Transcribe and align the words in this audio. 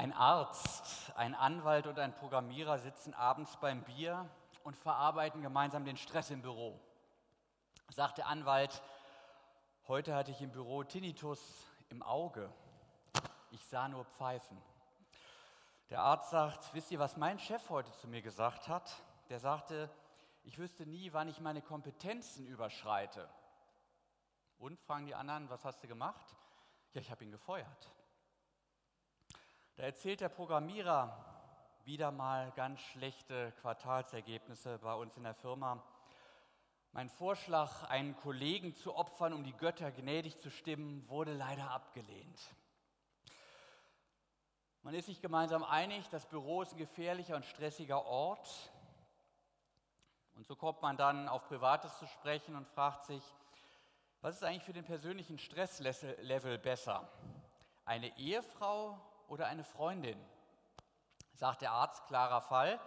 Ein 0.00 0.14
Arzt, 0.14 1.12
ein 1.14 1.34
Anwalt 1.34 1.86
und 1.86 1.98
ein 1.98 2.14
Programmierer 2.14 2.78
sitzen 2.78 3.12
abends 3.12 3.58
beim 3.58 3.84
Bier 3.84 4.26
und 4.64 4.74
verarbeiten 4.74 5.42
gemeinsam 5.42 5.84
den 5.84 5.98
Stress 5.98 6.30
im 6.30 6.40
Büro. 6.40 6.80
Sagt 7.90 8.16
der 8.16 8.26
Anwalt, 8.26 8.82
heute 9.88 10.14
hatte 10.14 10.30
ich 10.30 10.40
im 10.40 10.52
Büro 10.52 10.84
Tinnitus 10.84 11.66
im 11.90 12.02
Auge. 12.02 12.50
Ich 13.50 13.62
sah 13.66 13.88
nur 13.88 14.06
Pfeifen. 14.06 14.56
Der 15.90 16.00
Arzt 16.00 16.30
sagt, 16.30 16.72
wisst 16.72 16.90
ihr, 16.90 16.98
was 16.98 17.18
mein 17.18 17.38
Chef 17.38 17.68
heute 17.68 17.92
zu 17.98 18.08
mir 18.08 18.22
gesagt 18.22 18.68
hat? 18.68 18.90
Der 19.28 19.38
sagte, 19.38 19.90
ich 20.44 20.56
wüsste 20.56 20.86
nie, 20.86 21.12
wann 21.12 21.28
ich 21.28 21.40
meine 21.40 21.60
Kompetenzen 21.60 22.46
überschreite. 22.46 23.28
Und 24.58 24.80
fragen 24.80 25.04
die 25.04 25.14
anderen, 25.14 25.50
was 25.50 25.62
hast 25.66 25.82
du 25.82 25.88
gemacht? 25.88 26.34
Ja, 26.94 27.02
ich 27.02 27.10
habe 27.10 27.22
ihn 27.22 27.32
gefeuert. 27.32 27.90
Da 29.80 29.86
erzählt 29.86 30.20
der 30.20 30.28
Programmierer 30.28 31.16
wieder 31.84 32.10
mal 32.10 32.52
ganz 32.54 32.80
schlechte 32.80 33.50
Quartalsergebnisse 33.62 34.78
bei 34.80 34.92
uns 34.92 35.16
in 35.16 35.22
der 35.22 35.32
Firma. 35.32 35.82
Mein 36.92 37.08
Vorschlag, 37.08 37.84
einen 37.84 38.14
Kollegen 38.14 38.76
zu 38.76 38.94
opfern, 38.94 39.32
um 39.32 39.42
die 39.42 39.56
Götter 39.56 39.90
gnädig 39.90 40.38
zu 40.38 40.50
stimmen, 40.50 41.08
wurde 41.08 41.32
leider 41.32 41.70
abgelehnt. 41.70 42.38
Man 44.82 44.92
ist 44.92 45.06
sich 45.06 45.22
gemeinsam 45.22 45.64
einig, 45.64 46.06
das 46.10 46.26
Büro 46.26 46.60
ist 46.60 46.72
ein 46.72 46.78
gefährlicher 46.78 47.36
und 47.36 47.46
stressiger 47.46 48.04
Ort. 48.04 48.70
Und 50.34 50.46
so 50.46 50.56
kommt 50.56 50.82
man 50.82 50.98
dann 50.98 51.26
auf 51.26 51.48
Privates 51.48 51.98
zu 51.98 52.06
sprechen 52.06 52.54
und 52.54 52.68
fragt 52.68 53.06
sich, 53.06 53.22
was 54.20 54.34
ist 54.34 54.44
eigentlich 54.44 54.64
für 54.64 54.74
den 54.74 54.84
persönlichen 54.84 55.38
Stresslevel 55.38 56.58
besser? 56.58 57.10
Eine 57.86 58.14
Ehefrau 58.18 59.00
oder 59.30 59.46
eine 59.46 59.64
Freundin? 59.64 60.18
Sagt 61.34 61.62
der 61.62 61.72
Arzt, 61.72 62.04
klarer 62.06 62.42
Fall. 62.42 62.78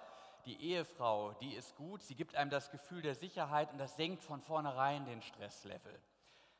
Die 0.45 0.61
Ehefrau, 0.61 1.31
die 1.33 1.55
ist 1.55 1.75
gut, 1.77 2.03
sie 2.03 2.15
gibt 2.15 2.35
einem 2.35 2.51
das 2.51 2.69
Gefühl 2.69 3.01
der 3.01 3.15
Sicherheit 3.15 3.71
und 3.71 3.77
das 3.77 3.95
senkt 3.95 4.23
von 4.23 4.41
vornherein 4.41 5.05
den 5.05 5.21
Stresslevel. 5.21 5.97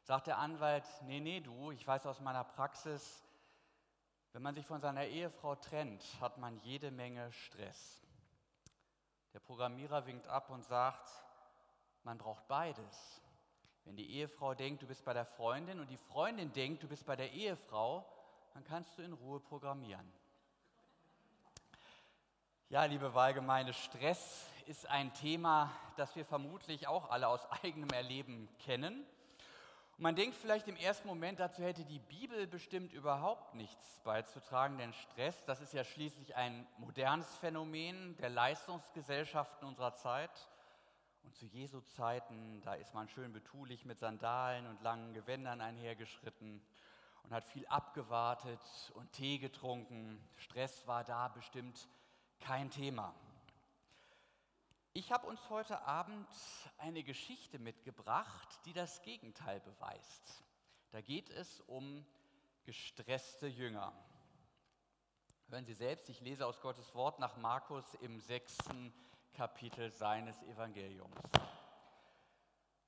Sagt 0.04 0.28
der 0.28 0.38
Anwalt, 0.38 0.86
nee, 1.04 1.20
nee, 1.20 1.42
du, 1.42 1.72
ich 1.72 1.86
weiß 1.86 2.06
aus 2.06 2.22
meiner 2.22 2.45
Praxis, 2.45 3.23
wenn 4.31 4.42
man 4.42 4.56
sich 4.56 4.66
von 4.66 4.80
seiner 4.80 5.06
Ehefrau 5.06 5.56
trennt, 5.56 6.04
hat 6.22 6.38
man 6.38 6.58
jede 6.61 6.89
Menge 6.89 7.31
Stress. 7.34 8.02
Der 9.34 9.39
Programmierer 9.39 10.06
winkt 10.06 10.28
ab 10.28 10.50
und 10.50 10.64
sagt, 10.64 11.09
man 12.04 12.17
braucht 12.17 12.48
beides. 12.48 13.22
Wenn 13.84 13.98
die 13.98 14.11
Ehefrau 14.11 14.54
denkt, 14.54 14.81
du 14.81 14.88
bist 14.88 15.04
bei 15.04 15.14
der 15.14 15.26
Freundin 15.26 15.81
und 15.81 15.89
die 15.89 15.98
Freundin 15.98 16.54
denkt, 16.54 16.84
du 16.84 16.88
bist 16.88 17.06
bei 17.06 17.17
der 17.17 17.31
Ehefrau, 17.34 18.06
dann 18.54 18.64
kannst 18.64 18.98
du 18.98 19.02
in 19.02 19.14
Ruhe 19.14 19.40
programmieren. 19.40 20.12
Ja, 22.70 22.86
liebe 22.86 23.14
Wahlgemeinde, 23.14 23.73
Stress 23.73 24.48
ist 24.68 24.88
ein 24.90 25.14
Thema, 25.14 25.72
das 25.98 26.16
wir 26.16 26.26
vermutlich 26.26 26.88
auch 26.88 27.10
alle 27.10 27.28
aus 27.28 27.45
eigenem 27.64 27.90
Erleben 27.90 28.48
kennen. 28.60 29.06
Und 29.98 30.04
man 30.04 30.16
denkt 30.16 30.36
vielleicht 30.36 30.68
im 30.68 30.76
ersten 30.76 31.08
Moment, 31.08 31.40
dazu 31.40 31.62
hätte 31.64 31.86
die 31.86 32.00
Bibel 32.00 32.48
bestimmt 32.48 32.94
überhaupt 32.94 33.54
nichts 33.54 34.00
beizutragen, 34.04 34.78
denn 34.78 34.94
Stress, 34.94 35.45
das 35.45 35.62
ist 35.62 35.73
ja 35.73 35.84
schließlich 35.84 36.36
ein 36.36 36.66
modernes 36.78 37.36
Phänomen 37.36 38.17
der 38.17 38.30
Leistungsgesellschaften 38.30 39.67
unserer 39.67 39.95
Zeit. 39.95 40.32
Und 41.23 41.36
zu 41.36 41.45
Jesu 41.45 41.82
Zeiten, 41.82 42.62
da 42.62 42.73
ist 42.73 42.94
man 42.94 43.08
schön 43.08 43.32
betulich 43.32 43.86
mit 43.86 44.00
Sandalen 44.00 44.67
und 44.67 44.82
langen 44.82 45.14
Gewändern 45.14 45.62
einhergeschritten 45.62 46.62
und 47.24 47.32
hat 47.32 47.46
viel 47.46 47.66
abgewartet 47.68 48.60
und 48.96 49.12
Tee 49.14 49.40
getrunken. 49.40 50.22
Stress 50.38 50.86
war 50.88 51.04
da 51.04 51.28
bestimmt 51.30 51.88
kein 52.40 52.70
Thema. 52.70 53.14
Ich 54.94 55.12
habe 55.12 55.26
uns 55.26 55.50
heute 55.50 55.82
Abend 55.88 56.28
eine 56.78 57.04
Geschichte 57.04 57.58
mitgebracht, 57.58 58.60
die 58.66 58.73
das 58.73 59.02
Gegenteil 59.02 59.60
beweist. 59.62 60.44
Da 60.92 61.02
geht 61.02 61.30
es 61.32 61.62
um 61.62 62.06
gestresste 62.66 63.48
Jünger. 63.48 63.92
Hören 65.50 65.66
Sie 65.66 65.73
selbst, 65.73 66.10
ich 66.10 66.22
lese 66.22 66.45
aus 66.45 66.62
Gottes 66.62 66.94
Wort 66.94 67.20
nach 67.20 67.38
Markus 67.38 67.95
im 67.95 68.20
sechsten 68.20 68.94
Kapitel 69.33 69.89
seines 69.92 70.42
Evangeliums. 70.44 71.16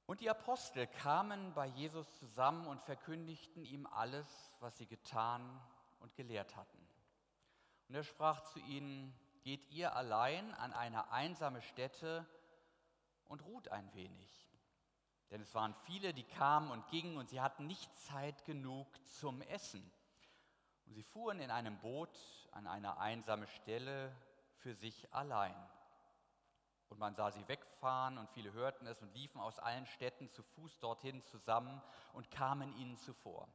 Und 0.05 0.21
die 0.21 0.29
Apostel 0.29 0.85
kamen 0.85 1.53
bei 1.53 1.65
Jesus 1.65 2.07
zusammen 2.19 2.67
und 2.67 2.81
verkündigten 2.83 3.65
ihm 3.65 3.87
alles, 3.87 4.27
was 4.59 4.77
sie 4.77 4.85
getan 4.85 5.59
und 5.99 6.15
gelehrt 6.15 6.55
hatten. 6.55 6.77
Und 7.87 7.95
er 7.95 8.03
sprach 8.03 8.41
zu 8.51 8.59
ihnen, 8.59 9.13
geht 9.41 9.67
ihr 9.71 9.95
allein 9.95 10.53
an 10.55 10.73
eine 10.73 11.11
einsame 11.11 11.61
Stätte 11.61 12.25
und 13.25 13.43
ruht 13.45 13.69
ein 13.69 13.91
wenig. 13.93 14.51
Denn 15.31 15.41
es 15.41 15.53
waren 15.55 15.73
viele, 15.85 16.13
die 16.13 16.23
kamen 16.23 16.69
und 16.69 16.87
gingen 16.87 17.17
und 17.17 17.29
sie 17.29 17.41
hatten 17.41 17.65
nicht 17.65 17.95
Zeit 17.97 18.45
genug 18.45 18.87
zum 19.07 19.41
Essen. 19.41 19.91
Und 20.85 20.93
sie 20.93 21.03
fuhren 21.03 21.39
in 21.39 21.49
einem 21.49 21.79
Boot 21.79 22.15
an 22.51 22.67
eine 22.67 22.97
einsame 22.99 23.47
Stelle 23.47 24.15
für 24.57 24.75
sich 24.75 25.11
allein. 25.13 25.55
Und 26.95 26.99
man 26.99 27.15
sah 27.15 27.29
sie 27.29 27.45
wegfahren 27.49 28.17
und 28.17 28.29
viele 28.29 28.53
hörten 28.53 28.87
es 28.87 29.01
und 29.01 29.13
liefen 29.13 29.41
aus 29.41 29.59
allen 29.59 29.85
Städten 29.85 30.29
zu 30.29 30.43
Fuß 30.43 30.79
dorthin 30.79 31.21
zusammen 31.25 31.81
und 32.13 32.31
kamen 32.31 32.73
ihnen 32.77 32.95
zuvor. 32.95 33.49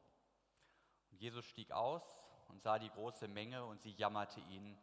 Und 1.10 1.22
Jesus 1.22 1.46
stieg 1.46 1.72
aus 1.72 2.02
und 2.48 2.60
sah 2.60 2.78
die 2.78 2.90
große 2.90 3.28
Menge 3.28 3.64
und 3.64 3.80
sie 3.80 3.92
jammerte 3.92 4.40
ihn, 4.40 4.76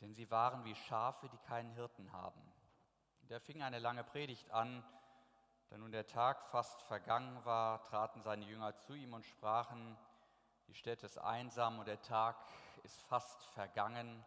denn 0.00 0.14
sie 0.14 0.30
waren 0.30 0.64
wie 0.64 0.74
Schafe, 0.74 1.28
die 1.28 1.36
keinen 1.46 1.72
Hirten 1.72 2.10
haben. 2.10 2.40
Und 3.20 3.30
er 3.30 3.38
fing 3.38 3.62
eine 3.62 3.78
lange 3.78 4.02
Predigt 4.02 4.50
an. 4.50 4.82
Da 5.68 5.76
nun 5.76 5.92
der 5.92 6.06
Tag 6.06 6.46
fast 6.46 6.80
vergangen 6.84 7.44
war, 7.44 7.82
traten 7.82 8.22
seine 8.22 8.46
Jünger 8.46 8.78
zu 8.78 8.94
ihm 8.94 9.12
und 9.12 9.26
sprachen, 9.26 9.98
die 10.68 10.74
Stätte 10.74 11.04
ist 11.04 11.18
einsam 11.18 11.78
und 11.78 11.86
der 11.86 12.00
Tag 12.00 12.36
ist 12.82 13.02
fast 13.02 13.44
vergangen 13.48 14.24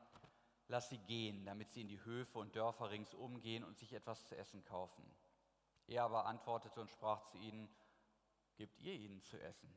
lass 0.73 0.89
sie 0.89 0.97
gehen, 0.97 1.45
damit 1.45 1.72
sie 1.72 1.81
in 1.81 1.88
die 1.88 2.03
Höfe 2.03 2.39
und 2.39 2.56
Dörfer 2.56 2.89
ringsum 2.89 3.39
gehen 3.41 3.63
und 3.63 3.78
sich 3.78 3.94
etwas 3.94 4.25
zu 4.25 4.35
essen 4.35 4.63
kaufen. 4.66 5.06
Er 5.85 6.03
aber 6.03 6.25
antwortete 6.25 6.81
und 6.81 6.89
sprach 6.89 7.22
zu 7.25 7.38
ihnen, 7.38 7.69
gebt 8.56 8.79
ihr 8.79 8.94
ihnen 8.94 9.22
zu 9.22 9.39
essen. 9.39 9.72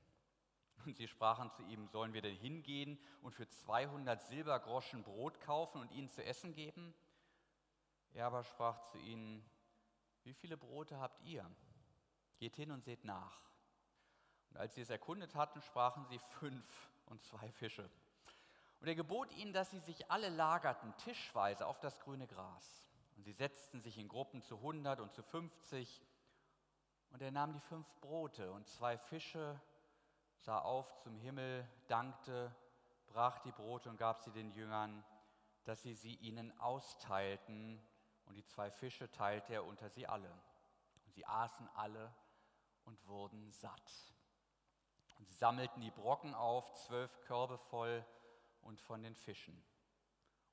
Und 0.86 0.96
sie 0.96 1.06
sprachen 1.06 1.50
zu 1.50 1.62
ihm, 1.64 1.86
sollen 1.88 2.14
wir 2.14 2.22
denn 2.22 2.34
hingehen 2.36 2.98
und 3.20 3.34
für 3.34 3.46
200 3.46 4.22
Silbergroschen 4.22 5.02
Brot 5.02 5.38
kaufen 5.42 5.82
und 5.82 5.92
ihnen 5.92 6.08
zu 6.08 6.24
essen 6.24 6.54
geben? 6.54 6.94
Er 8.14 8.28
aber 8.28 8.42
sprach 8.42 8.80
zu 8.86 8.96
ihnen, 8.96 9.44
wie 10.22 10.32
viele 10.32 10.56
Brote 10.56 10.98
habt 10.98 11.20
ihr? 11.26 11.44
Geht 12.38 12.56
hin 12.56 12.70
und 12.70 12.84
seht 12.84 13.04
nach. 13.04 13.38
Und 14.48 14.56
als 14.56 14.74
sie 14.74 14.80
es 14.80 14.88
erkundet 14.88 15.34
hatten, 15.34 15.60
sprachen 15.60 16.06
sie 16.06 16.18
fünf 16.18 16.90
und 17.04 17.22
zwei 17.22 17.52
Fische. 17.52 17.90
Und 18.80 18.88
er 18.88 18.94
gebot 18.94 19.32
ihnen, 19.32 19.52
dass 19.52 19.70
sie 19.70 19.80
sich 19.80 20.10
alle 20.10 20.28
lagerten, 20.28 20.94
tischweise 20.98 21.66
auf 21.66 21.80
das 21.80 21.98
grüne 22.00 22.26
Gras. 22.26 22.84
Und 23.16 23.24
sie 23.24 23.32
setzten 23.32 23.80
sich 23.80 23.98
in 23.98 24.08
Gruppen 24.08 24.42
zu 24.42 24.60
hundert 24.60 25.00
und 25.00 25.12
zu 25.12 25.22
fünfzig. 25.22 26.04
Und 27.10 27.22
er 27.22 27.30
nahm 27.30 27.52
die 27.54 27.60
fünf 27.60 27.86
Brote 28.00 28.52
und 28.52 28.68
zwei 28.68 28.98
Fische, 28.98 29.58
sah 30.36 30.58
auf 30.58 30.98
zum 30.98 31.16
Himmel, 31.16 31.66
dankte, 31.88 32.54
brach 33.06 33.38
die 33.38 33.52
Brote 33.52 33.88
und 33.88 33.96
gab 33.96 34.20
sie 34.20 34.32
den 34.32 34.50
Jüngern, 34.52 35.02
dass 35.64 35.82
sie 35.82 35.94
sie 35.94 36.16
ihnen 36.16 36.58
austeilten. 36.60 37.80
Und 38.26 38.34
die 38.34 38.44
zwei 38.44 38.70
Fische 38.70 39.10
teilte 39.10 39.54
er 39.54 39.64
unter 39.64 39.88
sie 39.88 40.06
alle. 40.06 40.30
Und 41.06 41.14
sie 41.14 41.24
aßen 41.24 41.68
alle 41.74 42.12
und 42.84 43.06
wurden 43.06 43.50
satt. 43.52 44.12
Und 45.18 45.26
sie 45.26 45.34
sammelten 45.34 45.80
die 45.80 45.90
Brocken 45.90 46.34
auf, 46.34 46.74
zwölf 46.74 47.20
Körbe 47.22 47.56
voll, 47.56 48.04
und 48.66 48.80
von 48.80 49.02
den 49.02 49.14
Fischen. 49.14 49.62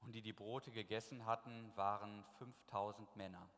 Und 0.02 0.14
die 0.14 0.22
die 0.22 0.34
Brote 0.34 0.72
gegessen 0.72 1.26
hatten, 1.26 1.76
waren 1.76 2.24
5000 2.38 3.16
Männer. 3.16 3.50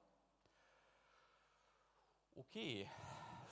Okay, 2.36 2.90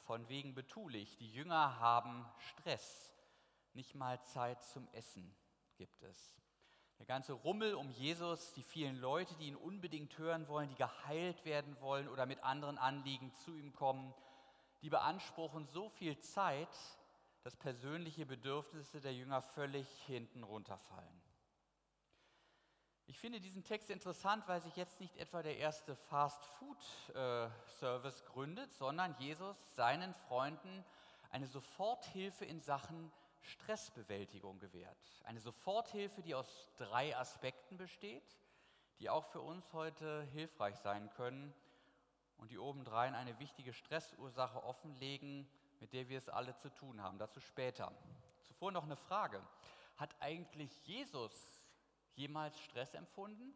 von 0.05 0.27
wegen 0.29 0.53
betulich. 0.53 1.17
Die 1.17 1.31
Jünger 1.31 1.79
haben 1.79 2.25
Stress. 2.37 3.13
Nicht 3.73 3.95
mal 3.95 4.21
Zeit 4.25 4.61
zum 4.63 4.87
Essen 4.93 5.35
gibt 5.75 6.03
es. 6.03 6.37
Der 6.99 7.05
ganze 7.05 7.33
Rummel 7.33 7.73
um 7.73 7.89
Jesus, 7.89 8.53
die 8.53 8.63
vielen 8.63 8.97
Leute, 8.97 9.35
die 9.35 9.47
ihn 9.47 9.55
unbedingt 9.55 10.17
hören 10.17 10.47
wollen, 10.47 10.69
die 10.69 10.75
geheilt 10.75 11.43
werden 11.43 11.79
wollen 11.81 12.07
oder 12.07 12.25
mit 12.25 12.43
anderen 12.43 12.77
Anliegen 12.77 13.33
zu 13.33 13.55
ihm 13.55 13.73
kommen, 13.73 14.13
die 14.81 14.89
beanspruchen 14.89 15.65
so 15.67 15.89
viel 15.89 16.17
Zeit, 16.19 16.69
dass 17.43 17.55
persönliche 17.55 18.25
Bedürfnisse 18.25 18.99
der 19.01 19.13
Jünger 19.13 19.41
völlig 19.41 19.87
hinten 20.05 20.43
runterfallen. 20.43 21.21
Ich 23.05 23.19
finde 23.19 23.41
diesen 23.41 23.65
Text 23.65 23.89
interessant, 23.89 24.47
weil 24.47 24.61
sich 24.61 24.77
jetzt 24.77 25.01
nicht 25.01 25.17
etwa 25.17 25.43
der 25.43 25.57
erste 25.57 25.93
Fast-Food-Service 25.95 28.23
gründet, 28.25 28.73
sondern 28.73 29.13
Jesus 29.19 29.57
seinen 29.75 30.13
Freunden 30.13 30.85
eine 31.29 31.47
Soforthilfe 31.47 32.45
in 32.45 32.61
Sachen 32.61 33.11
Stressbewältigung 33.41 34.59
gewährt. 34.59 34.95
Eine 35.25 35.41
Soforthilfe, 35.41 36.21
die 36.21 36.33
aus 36.33 36.69
drei 36.77 37.17
Aspekten 37.17 37.75
besteht, 37.75 38.37
die 38.99 39.09
auch 39.09 39.25
für 39.25 39.41
uns 39.41 39.73
heute 39.73 40.23
hilfreich 40.31 40.77
sein 40.77 41.09
können 41.09 41.53
und 42.37 42.51
die 42.51 42.57
obendrein 42.57 43.15
eine 43.15 43.37
wichtige 43.39 43.73
Stressursache 43.73 44.63
offenlegen, 44.63 45.45
mit 45.83 45.91
der 45.91 46.07
wir 46.07 46.17
es 46.17 46.29
alle 46.29 46.55
zu 46.55 46.69
tun 46.69 47.03
haben. 47.03 47.17
Dazu 47.17 47.41
später. 47.41 47.91
Zuvor 48.43 48.71
noch 48.71 48.85
eine 48.85 48.95
Frage. 48.95 49.45
Hat 49.97 50.15
eigentlich 50.21 50.71
Jesus 50.87 51.61
jemals 52.15 52.57
Stress 52.61 52.93
empfunden? 52.93 53.53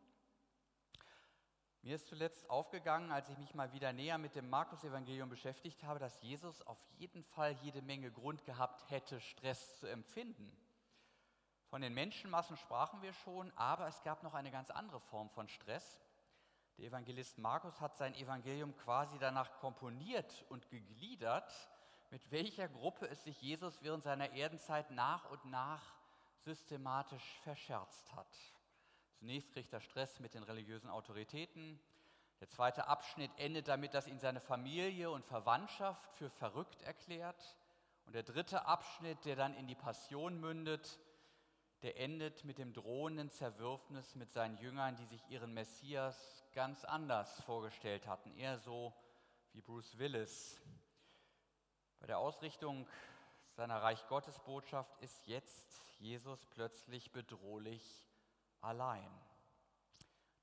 Mir 1.83 1.95
ist 1.95 2.07
zuletzt 2.07 2.49
aufgegangen, 2.49 3.13
als 3.13 3.29
ich 3.29 3.37
mich 3.37 3.55
mal 3.55 3.71
wieder 3.71 3.93
näher 3.93 4.17
mit 4.17 4.35
dem 4.35 4.49
Markus-Evangelium 4.49 5.29
beschäftigt 5.29 5.85
habe, 5.85 5.99
dass 6.01 6.21
Jesus 6.21 6.61
auf 6.63 6.77
jeden 6.97 7.23
Fall 7.23 7.53
jede 7.61 7.81
Menge 7.81 8.11
Grund 8.11 8.43
gehabt 8.43 8.89
hätte, 8.89 9.21
Stress 9.21 9.79
zu 9.79 9.87
empfinden. 9.87 10.51
Von 11.69 11.81
den 11.81 11.93
Menschenmassen 11.93 12.57
sprachen 12.57 13.01
wir 13.01 13.13
schon, 13.13 13.53
aber 13.55 13.87
es 13.87 14.03
gab 14.03 14.21
noch 14.23 14.33
eine 14.33 14.51
ganz 14.51 14.69
andere 14.69 14.99
Form 14.99 15.29
von 15.29 15.47
Stress. 15.47 16.01
Der 16.77 16.87
Evangelist 16.87 17.37
Markus 17.37 17.79
hat 17.79 17.95
sein 17.95 18.13
Evangelium 18.15 18.75
quasi 18.75 19.17
danach 19.17 19.53
komponiert 19.59 20.43
und 20.49 20.67
gegliedert, 20.69 21.53
mit 22.09 22.31
welcher 22.31 22.67
Gruppe 22.67 23.07
es 23.07 23.23
sich 23.23 23.41
Jesus 23.41 23.81
während 23.81 24.03
seiner 24.03 24.31
Erdenzeit 24.31 24.91
nach 24.91 25.29
und 25.29 25.45
nach 25.45 25.83
systematisch 26.39 27.39
verscherzt 27.43 28.13
hat. 28.15 28.33
Zunächst 29.19 29.51
kriegt 29.51 29.73
er 29.73 29.81
Stress 29.81 30.19
mit 30.19 30.33
den 30.33 30.43
religiösen 30.43 30.89
Autoritäten. 30.89 31.79
Der 32.39 32.49
zweite 32.49 32.87
Abschnitt 32.87 33.31
endet 33.37 33.67
damit, 33.67 33.93
dass 33.93 34.07
ihn 34.07 34.19
seine 34.19 34.39
Familie 34.39 35.09
und 35.09 35.25
Verwandtschaft 35.25 36.13
für 36.13 36.29
verrückt 36.29 36.81
erklärt. 36.83 37.57
Und 38.05 38.13
der 38.13 38.23
dritte 38.23 38.65
Abschnitt, 38.65 39.25
der 39.25 39.35
dann 39.35 39.55
in 39.55 39.67
die 39.67 39.75
Passion 39.75 40.39
mündet, 40.39 40.99
der 41.81 41.99
endet 41.99 42.43
mit 42.43 42.57
dem 42.57 42.73
drohenden 42.73 43.29
Zerwürfnis 43.29 44.15
mit 44.15 44.31
seinen 44.31 44.57
Jüngern, 44.57 44.95
die 44.95 45.05
sich 45.05 45.27
ihren 45.29 45.53
Messias 45.53 46.45
ganz 46.53 46.85
anders 46.85 47.41
vorgestellt 47.41 48.07
hatten, 48.07 48.31
eher 48.37 48.57
so 48.57 48.93
wie 49.53 49.61
Bruce 49.61 49.97
Willis. 49.97 50.59
Bei 51.99 52.07
der 52.07 52.19
Ausrichtung 52.19 52.87
seiner 53.55 53.81
Reich 53.81 54.05
Gottes 54.07 54.39
Botschaft 54.39 54.95
ist 55.01 55.25
jetzt 55.27 55.81
Jesus 55.99 56.45
plötzlich 56.45 57.11
bedrohlich 57.11 58.05
allein. 58.61 59.09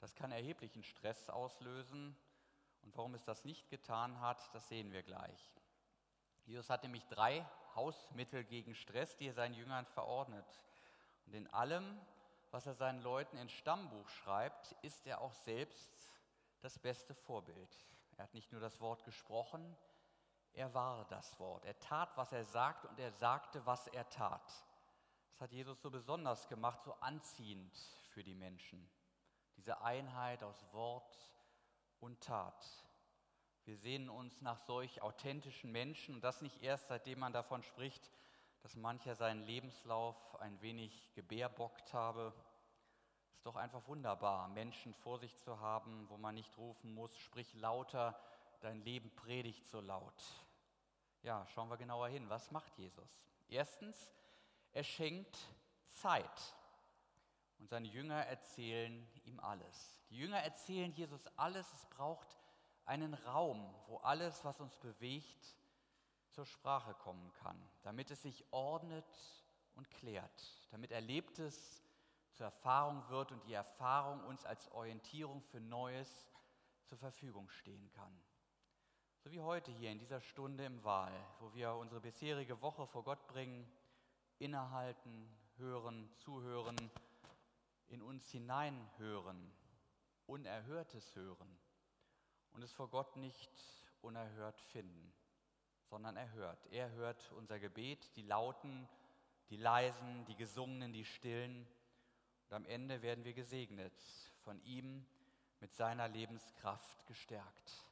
Das 0.01 0.15
kann 0.15 0.33
erheblichen 0.33 0.83
Stress 0.83 1.31
auslösen. 1.31 2.17
Und 2.83 2.97
warum 2.97 3.15
es 3.15 3.25
das 3.25 3.45
nicht 3.45 3.71
getan 3.71 4.21
hat, 4.21 4.55
das 4.55 4.69
sehen 4.69 4.93
wir 4.93 5.03
gleich. 5.03 5.55
Jesus 6.45 6.69
hat 6.69 6.83
nämlich 6.83 7.07
drei 7.07 7.47
Hausmittel 7.75 8.45
gegen 8.45 8.75
Stress, 8.75 9.17
die 9.17 9.29
er 9.29 9.33
seinen 9.33 9.55
Jüngern 9.55 9.87
verordnet. 9.87 10.45
Und 11.25 11.35
in 11.35 11.47
allem, 11.55 11.99
was 12.51 12.67
er 12.67 12.75
seinen 12.75 13.01
Leuten 13.01 13.39
ins 13.39 13.53
Stammbuch 13.53 14.09
schreibt, 14.09 14.73
ist 14.83 15.07
er 15.07 15.21
auch 15.21 15.33
selbst 15.33 16.11
das 16.61 16.79
beste 16.79 17.15
Vorbild. 17.15 17.87
Er 18.17 18.25
hat 18.25 18.35
nicht 18.35 18.53
nur 18.53 18.61
das 18.61 18.81
Wort 18.81 19.05
gesprochen, 19.05 19.77
er 20.55 20.73
war 20.73 21.05
das 21.07 21.39
Wort. 21.39 21.65
Er 21.65 21.79
tat, 21.81 22.17
was 22.17 22.33
er 22.33 22.45
sagt 22.45 22.85
und 22.85 22.99
er 22.99 23.13
sagte, 23.13 23.65
was 23.67 23.87
er 23.89 24.09
tat. 24.09 24.65
Das 25.33 25.41
hat 25.41 25.53
Jesus 25.53 25.83
so 25.83 25.91
besonders 25.91 26.49
gemacht, 26.49 26.83
so 26.85 26.95
anziehend 27.01 27.77
für 28.11 28.23
die 28.23 28.35
Menschen. 28.35 28.89
Diese 29.57 29.83
Einheit 29.83 30.43
aus 30.45 30.65
Wort 30.73 31.19
und 31.99 32.21
Tat. 32.21 32.65
Wir 33.65 33.77
sehnen 33.77 34.11
uns 34.11 34.43
nach 34.43 34.59
solch 34.59 35.03
authentischen 35.03 35.73
Menschen 35.73 36.17
und 36.17 36.21
das 36.21 36.43
nicht 36.43 36.63
erst 36.63 36.89
seitdem 36.89 37.19
man 37.19 37.33
davon 37.33 37.63
spricht, 37.63 38.11
dass 38.63 38.77
mancher 38.77 39.15
seinen 39.15 39.43
Lebenslauf 39.43 40.41
ein 40.41 40.61
wenig 40.61 41.13
gebärbockt 41.15 41.93
habe. 41.93 42.33
Es 43.31 43.39
ist 43.39 43.47
doch 43.47 43.57
einfach 43.57 43.87
wunderbar, 43.89 44.49
Menschen 44.49 44.95
vor 44.95 45.19
sich 45.19 45.37
zu 45.39 45.61
haben, 45.61 46.09
wo 46.09 46.17
man 46.17 46.35
nicht 46.35 46.57
rufen 46.59 46.95
muss, 46.95 47.17
sprich 47.17 47.55
lauter, 47.55 48.19
dein 48.65 48.81
Leben 48.83 49.11
predigt 49.15 49.69
so 49.69 49.81
laut. 49.81 50.23
Ja, 51.23 51.47
schauen 51.49 51.69
wir 51.69 51.77
genauer 51.77 52.09
hin. 52.09 52.29
Was 52.29 52.51
macht 52.51 52.77
Jesus? 52.79 53.09
Erstens, 53.49 54.11
er 54.73 54.85
schenkt 54.85 55.39
Zeit. 55.91 56.55
Und 57.59 57.69
seine 57.69 57.89
Jünger 57.89 58.27
erzählen 58.27 59.07
ihm 59.25 59.41
alles. 59.41 60.01
Die 60.11 60.17
Jünger 60.17 60.41
erzählen 60.41 60.93
Jesus 60.93 61.27
alles. 61.37 61.73
Es 61.73 61.87
braucht 61.87 62.37
einen 62.85 63.15
Raum, 63.15 63.75
wo 63.87 63.99
alles, 63.99 64.45
was 64.45 64.61
uns 64.61 64.77
bewegt, 64.77 65.57
zur 66.31 66.45
Sprache 66.45 66.95
kommen 66.95 67.33
kann, 67.35 67.57
damit 67.83 68.11
es 68.11 68.23
sich 68.23 68.45
ordnet 68.51 69.07
und 69.77 69.89
klärt, 69.91 70.69
damit 70.73 70.91
Erlebtes 70.91 71.83
zur 72.33 72.47
Erfahrung 72.47 73.09
wird 73.09 73.31
und 73.31 73.45
die 73.47 73.53
Erfahrung 73.53 74.25
uns 74.25 74.45
als 74.45 74.71
Orientierung 74.73 75.41
für 75.43 75.61
Neues 75.61 76.27
zur 76.85 76.99
Verfügung 76.99 77.49
stehen 77.49 77.89
kann. 77.93 78.13
So 79.25 79.33
wie 79.33 79.41
heute 79.41 79.73
hier 79.73 79.91
in 79.91 79.99
dieser 79.99 80.21
Stunde 80.21 80.67
im 80.67 80.85
Wahl, 80.85 81.11
wo 81.41 81.55
wir 81.55 81.73
unsere 81.73 81.99
bisherige 81.99 82.61
Woche 82.61 82.87
vor 82.87 83.05
Gott 83.05 83.27
bringen 83.27 83.67
innehalten, 84.39 85.27
hören, 85.57 86.11
zuhören, 86.19 86.77
in 87.89 88.03
uns 88.03 88.29
hineinhören, 88.29 89.51
Unerhörtes 90.27 91.17
hören 91.17 91.59
und 92.53 92.63
es 92.63 92.75
vor 92.75 92.91
Gott 92.91 93.17
nicht 93.17 93.51
unerhört 94.03 94.61
finden, 94.61 95.11
sondern 95.89 96.19
er 96.19 96.31
hört. 96.33 96.67
Er 96.67 96.91
hört 96.91 97.33
unser 97.33 97.59
Gebet, 97.59 98.15
die 98.17 98.25
lauten, 98.25 98.87
die 99.49 99.57
leisen, 99.57 100.27
die 100.27 100.37
gesungenen, 100.37 100.93
die 100.93 101.07
stillen. 101.07 101.67
Und 102.51 102.57
am 102.57 102.67
Ende 102.67 103.01
werden 103.01 103.25
wir 103.25 103.33
gesegnet, 103.33 103.99
von 104.43 104.61
ihm 104.65 105.07
mit 105.61 105.73
seiner 105.73 106.09
Lebenskraft 106.09 107.07
gestärkt. 107.07 107.87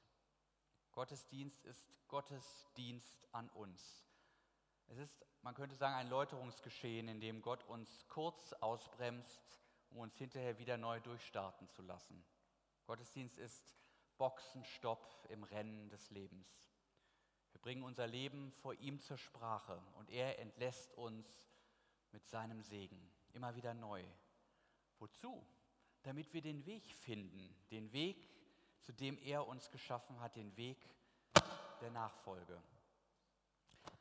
Gottesdienst 0.93 1.65
ist 1.65 1.91
Gottesdienst 2.09 3.27
an 3.33 3.49
uns. 3.51 4.05
Es 4.89 4.99
ist, 4.99 5.25
man 5.41 5.55
könnte 5.55 5.75
sagen, 5.75 5.95
ein 5.95 6.11
Läuterungsgeschehen, 6.11 7.09
in 7.09 7.21
dem 7.21 7.41
Gott 7.41 7.65
uns 7.65 8.07
kurz 8.09 8.53
ausbremst, 8.55 9.41
um 9.91 9.99
uns 9.99 10.17
hinterher 10.17 10.59
wieder 10.59 10.77
neu 10.77 11.01
durchstarten 11.01 11.69
zu 11.71 11.83
lassen. 11.83 12.23
Gottesdienst 12.85 13.39
ist 13.39 13.75
Boxenstopp 14.19 15.27
im 15.31 15.43
Rennen 15.45 15.89
des 15.89 16.11
Lebens. 16.11 16.47
Wir 17.53 17.61
bringen 17.61 17.85
unser 17.85 18.07
Leben 18.07 18.53
vor 18.53 18.75
ihm 18.75 19.01
zur 19.01 19.17
Sprache 19.17 19.83
und 19.95 20.11
er 20.11 20.39
entlässt 20.39 20.93
uns 20.95 21.27
mit 22.11 22.27
seinem 22.27 22.63
Segen 22.63 23.11
immer 23.33 23.55
wieder 23.55 23.73
neu. 23.73 24.05
Wozu? 24.99 25.47
Damit 26.03 26.33
wir 26.33 26.43
den 26.43 26.67
Weg 26.67 26.91
finden, 26.91 27.55
den 27.71 27.93
Weg, 27.93 28.29
zu 28.83 28.93
dem 28.93 29.19
er 29.19 29.47
uns 29.47 29.71
geschaffen 29.71 30.21
hat, 30.21 30.37
den 30.37 30.57
Weg 30.57 30.79
der 31.81 31.91
Nachfolge. 31.91 32.61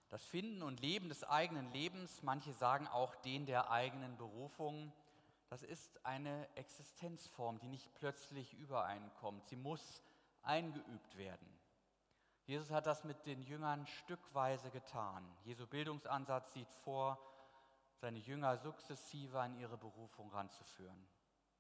Das 0.10 0.26
Finden 0.26 0.62
und 0.62 0.82
Leben 0.82 1.08
des 1.08 1.24
eigenen 1.24 1.72
Lebens, 1.72 2.22
manche 2.22 2.52
sagen 2.54 2.88
auch 2.88 3.16
den 3.16 3.46
der 3.46 3.72
eigenen 3.72 4.18
Berufung, 4.18 4.92
das 5.50 5.64
ist 5.64 6.06
eine 6.06 6.48
Existenzform, 6.56 7.60
die 7.60 7.68
nicht 7.68 7.94
plötzlich 7.96 8.54
übereinkommt. 8.54 9.48
Sie 9.48 9.56
muss 9.56 10.02
eingeübt 10.44 11.18
werden. 11.18 11.48
Jesus 12.46 12.72
hat 12.72 12.86
das 12.86 13.04
mit 13.04 13.26
den 13.26 13.42
Jüngern 13.42 13.86
stückweise 13.86 14.72
getan. 14.72 15.26
Jesu 15.44 15.68
Bildungsansatz 15.68 16.54
sieht 16.54 16.72
vor, 16.84 17.20
seine 17.96 18.20
Jünger 18.20 18.58
sukzessive 18.58 19.40
an 19.40 19.56
ihre 19.60 19.78
Berufung 19.78 20.32
ranzuführen. 20.32 21.08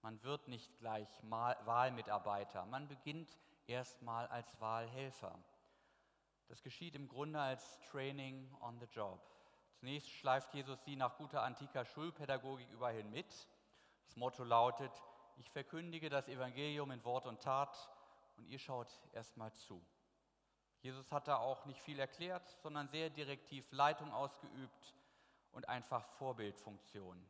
Man 0.01 0.22
wird 0.24 0.48
nicht 0.48 0.77
gleich 0.79 1.08
Wahlmitarbeiter, 1.29 2.65
man 2.65 2.88
beginnt 2.88 3.38
erstmal 3.67 4.27
als 4.27 4.60
Wahlhelfer. 4.60 5.38
Das 6.48 6.63
geschieht 6.63 6.96
im 6.96 7.08
Grunde 7.08 7.39
als 7.39 7.79
Training 7.91 8.53
on 8.62 8.79
the 8.79 8.88
Job. 8.88 9.20
Zunächst 9.79 10.10
schleift 10.10 10.53
Jesus 10.53 10.84
sie 10.84 10.96
nach 10.96 11.17
guter 11.17 11.43
antiker 11.43 11.86
Schulpädagogik 11.86 12.70
überhin 12.72 13.10
mit. 13.12 13.48
Das 14.05 14.15
Motto 14.15 14.43
lautet, 14.43 14.91
ich 15.38 15.50
verkündige 15.50 16.10
das 16.10 16.27
Evangelium 16.27 16.91
in 16.91 17.03
Wort 17.05 17.25
und 17.25 17.41
Tat 17.41 17.89
und 18.38 18.48
ihr 18.48 18.60
schaut 18.60 18.89
erstmal 19.13 19.53
zu. 19.53 19.81
Jesus 20.81 21.12
hat 21.12 21.27
da 21.27 21.38
auch 21.38 21.65
nicht 21.65 21.81
viel 21.81 22.00
erklärt, 22.00 22.48
sondern 22.62 22.89
sehr 22.89 23.10
direktiv 23.10 23.72
Leitung 23.72 24.12
ausgeübt 24.12 24.96
und 25.51 25.70
einfach 25.70 26.05
Vorbildfunktion. 26.17 27.24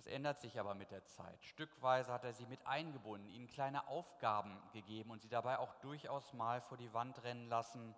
Das 0.00 0.06
ändert 0.06 0.40
sich 0.40 0.58
aber 0.58 0.74
mit 0.74 0.90
der 0.92 1.04
Zeit. 1.04 1.44
Stückweise 1.44 2.10
hat 2.10 2.24
er 2.24 2.32
sie 2.32 2.46
mit 2.46 2.66
eingebunden, 2.66 3.28
ihnen 3.28 3.48
kleine 3.48 3.86
Aufgaben 3.86 4.58
gegeben 4.72 5.10
und 5.10 5.20
sie 5.20 5.28
dabei 5.28 5.58
auch 5.58 5.74
durchaus 5.74 6.32
mal 6.32 6.62
vor 6.62 6.78
die 6.78 6.94
Wand 6.94 7.22
rennen 7.22 7.50
lassen, 7.50 7.94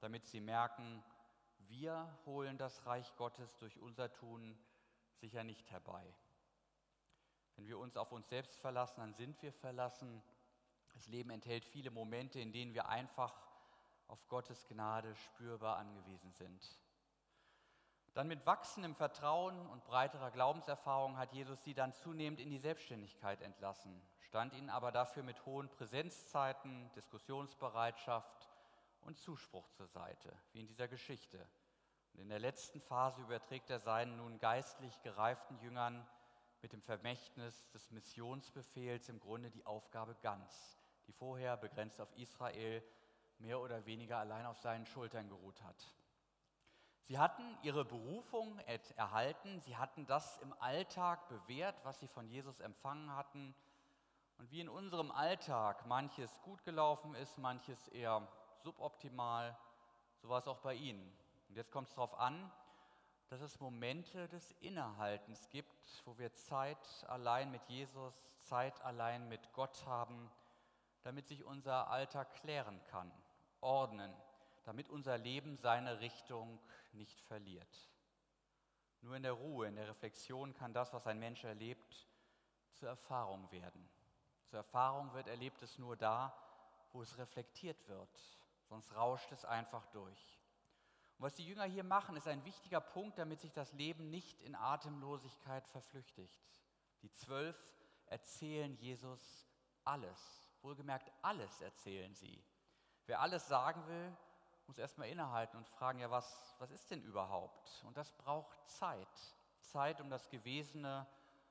damit 0.00 0.26
sie 0.26 0.42
merken, 0.42 1.02
wir 1.60 2.14
holen 2.26 2.58
das 2.58 2.84
Reich 2.84 3.10
Gottes 3.16 3.56
durch 3.56 3.78
unser 3.78 4.12
Tun 4.12 4.54
sicher 5.14 5.44
nicht 5.44 5.70
herbei. 5.70 6.04
Wenn 7.54 7.66
wir 7.66 7.78
uns 7.78 7.96
auf 7.96 8.12
uns 8.12 8.28
selbst 8.28 8.60
verlassen, 8.60 9.00
dann 9.00 9.14
sind 9.14 9.40
wir 9.40 9.54
verlassen. 9.54 10.22
Das 10.92 11.06
Leben 11.06 11.30
enthält 11.30 11.64
viele 11.64 11.90
Momente, 11.90 12.38
in 12.38 12.52
denen 12.52 12.74
wir 12.74 12.90
einfach 12.90 13.34
auf 14.08 14.28
Gottes 14.28 14.66
Gnade 14.66 15.16
spürbar 15.16 15.78
angewiesen 15.78 16.34
sind. 16.34 16.78
Dann 18.16 18.28
mit 18.28 18.46
wachsendem 18.46 18.94
Vertrauen 18.94 19.66
und 19.66 19.84
breiterer 19.84 20.30
Glaubenserfahrung 20.30 21.18
hat 21.18 21.34
Jesus 21.34 21.62
sie 21.64 21.74
dann 21.74 21.92
zunehmend 21.92 22.40
in 22.40 22.48
die 22.48 22.56
Selbstständigkeit 22.56 23.42
entlassen, 23.42 24.00
stand 24.20 24.54
ihnen 24.54 24.70
aber 24.70 24.90
dafür 24.90 25.22
mit 25.22 25.44
hohen 25.44 25.68
Präsenzzeiten, 25.68 26.90
Diskussionsbereitschaft 26.94 28.48
und 29.02 29.18
Zuspruch 29.18 29.68
zur 29.68 29.86
Seite, 29.88 30.32
wie 30.52 30.60
in 30.60 30.66
dieser 30.66 30.88
Geschichte. 30.88 31.46
Und 32.14 32.20
in 32.20 32.30
der 32.30 32.38
letzten 32.38 32.80
Phase 32.80 33.20
überträgt 33.20 33.68
er 33.68 33.80
seinen 33.80 34.16
nun 34.16 34.38
geistlich 34.38 34.98
gereiften 35.02 35.58
Jüngern 35.58 36.08
mit 36.62 36.72
dem 36.72 36.80
Vermächtnis 36.80 37.68
des 37.68 37.90
Missionsbefehls 37.90 39.10
im 39.10 39.20
Grunde 39.20 39.50
die 39.50 39.66
Aufgabe 39.66 40.16
ganz, 40.22 40.78
die 41.06 41.12
vorher 41.12 41.58
begrenzt 41.58 42.00
auf 42.00 42.16
Israel 42.16 42.82
mehr 43.36 43.60
oder 43.60 43.84
weniger 43.84 44.16
allein 44.16 44.46
auf 44.46 44.58
seinen 44.58 44.86
Schultern 44.86 45.28
geruht 45.28 45.62
hat. 45.62 45.92
Sie 47.08 47.18
hatten 47.18 47.56
ihre 47.62 47.84
Berufung 47.84 48.58
erhalten, 48.96 49.60
sie 49.60 49.76
hatten 49.76 50.06
das 50.06 50.38
im 50.38 50.52
Alltag 50.58 51.28
bewährt, 51.28 51.76
was 51.84 52.00
sie 52.00 52.08
von 52.08 52.26
Jesus 52.28 52.58
empfangen 52.58 53.14
hatten. 53.14 53.54
Und 54.38 54.50
wie 54.50 54.60
in 54.60 54.68
unserem 54.68 55.12
Alltag 55.12 55.86
manches 55.86 56.40
gut 56.42 56.64
gelaufen 56.64 57.14
ist, 57.14 57.38
manches 57.38 57.86
eher 57.88 58.26
suboptimal, 58.64 59.56
so 60.20 60.28
war 60.28 60.40
es 60.40 60.48
auch 60.48 60.58
bei 60.58 60.74
ihnen. 60.74 61.16
Und 61.48 61.54
jetzt 61.56 61.70
kommt 61.70 61.88
es 61.88 61.94
darauf 61.94 62.18
an, 62.18 62.50
dass 63.28 63.40
es 63.40 63.60
Momente 63.60 64.26
des 64.28 64.50
Innehaltens 64.60 65.48
gibt, 65.50 66.02
wo 66.06 66.18
wir 66.18 66.34
Zeit 66.34 67.06
allein 67.06 67.52
mit 67.52 67.62
Jesus, 67.68 68.40
Zeit 68.42 68.80
allein 68.82 69.28
mit 69.28 69.52
Gott 69.52 69.86
haben, 69.86 70.28
damit 71.02 71.28
sich 71.28 71.44
unser 71.44 71.88
Alltag 71.88 72.34
klären 72.34 72.82
kann, 72.90 73.12
ordnen 73.60 74.12
damit 74.66 74.90
unser 74.90 75.16
Leben 75.16 75.56
seine 75.56 76.00
Richtung 76.00 76.60
nicht 76.92 77.20
verliert. 77.22 77.90
Nur 79.00 79.14
in 79.14 79.22
der 79.22 79.32
Ruhe, 79.32 79.68
in 79.68 79.76
der 79.76 79.88
Reflexion 79.88 80.54
kann 80.54 80.74
das, 80.74 80.92
was 80.92 81.06
ein 81.06 81.20
Mensch 81.20 81.44
erlebt, 81.44 82.08
zur 82.72 82.88
Erfahrung 82.88 83.50
werden. 83.52 83.88
Zur 84.46 84.58
Erfahrung 84.58 85.14
wird 85.14 85.28
Erlebtes 85.28 85.78
nur 85.78 85.96
da, 85.96 86.36
wo 86.92 87.00
es 87.00 87.16
reflektiert 87.16 87.88
wird, 87.88 88.10
sonst 88.68 88.92
rauscht 88.96 89.30
es 89.30 89.44
einfach 89.44 89.86
durch. 89.86 90.40
Und 91.16 91.24
was 91.24 91.34
die 91.34 91.46
Jünger 91.46 91.64
hier 91.64 91.84
machen, 91.84 92.16
ist 92.16 92.26
ein 92.26 92.44
wichtiger 92.44 92.80
Punkt, 92.80 93.18
damit 93.18 93.40
sich 93.40 93.52
das 93.52 93.72
Leben 93.72 94.10
nicht 94.10 94.40
in 94.42 94.56
Atemlosigkeit 94.56 95.66
verflüchtigt. 95.68 96.42
Die 97.02 97.12
Zwölf 97.12 97.56
erzählen 98.06 98.74
Jesus 98.74 99.46
alles, 99.84 100.50
wohlgemerkt 100.62 101.12
alles 101.22 101.60
erzählen 101.60 102.14
sie. 102.14 102.44
Wer 103.06 103.20
alles 103.20 103.46
sagen 103.46 103.86
will, 103.86 104.16
muss 104.66 104.78
erstmal 104.78 105.08
innehalten 105.08 105.56
und 105.56 105.68
fragen, 105.68 105.98
ja, 105.98 106.10
was, 106.10 106.54
was 106.58 106.70
ist 106.70 106.90
denn 106.90 107.02
überhaupt? 107.02 107.84
Und 107.86 107.96
das 107.96 108.12
braucht 108.12 108.68
Zeit. 108.68 109.08
Zeit, 109.60 110.00
um 110.00 110.10
das 110.10 110.28
Gewesene 110.28 111.06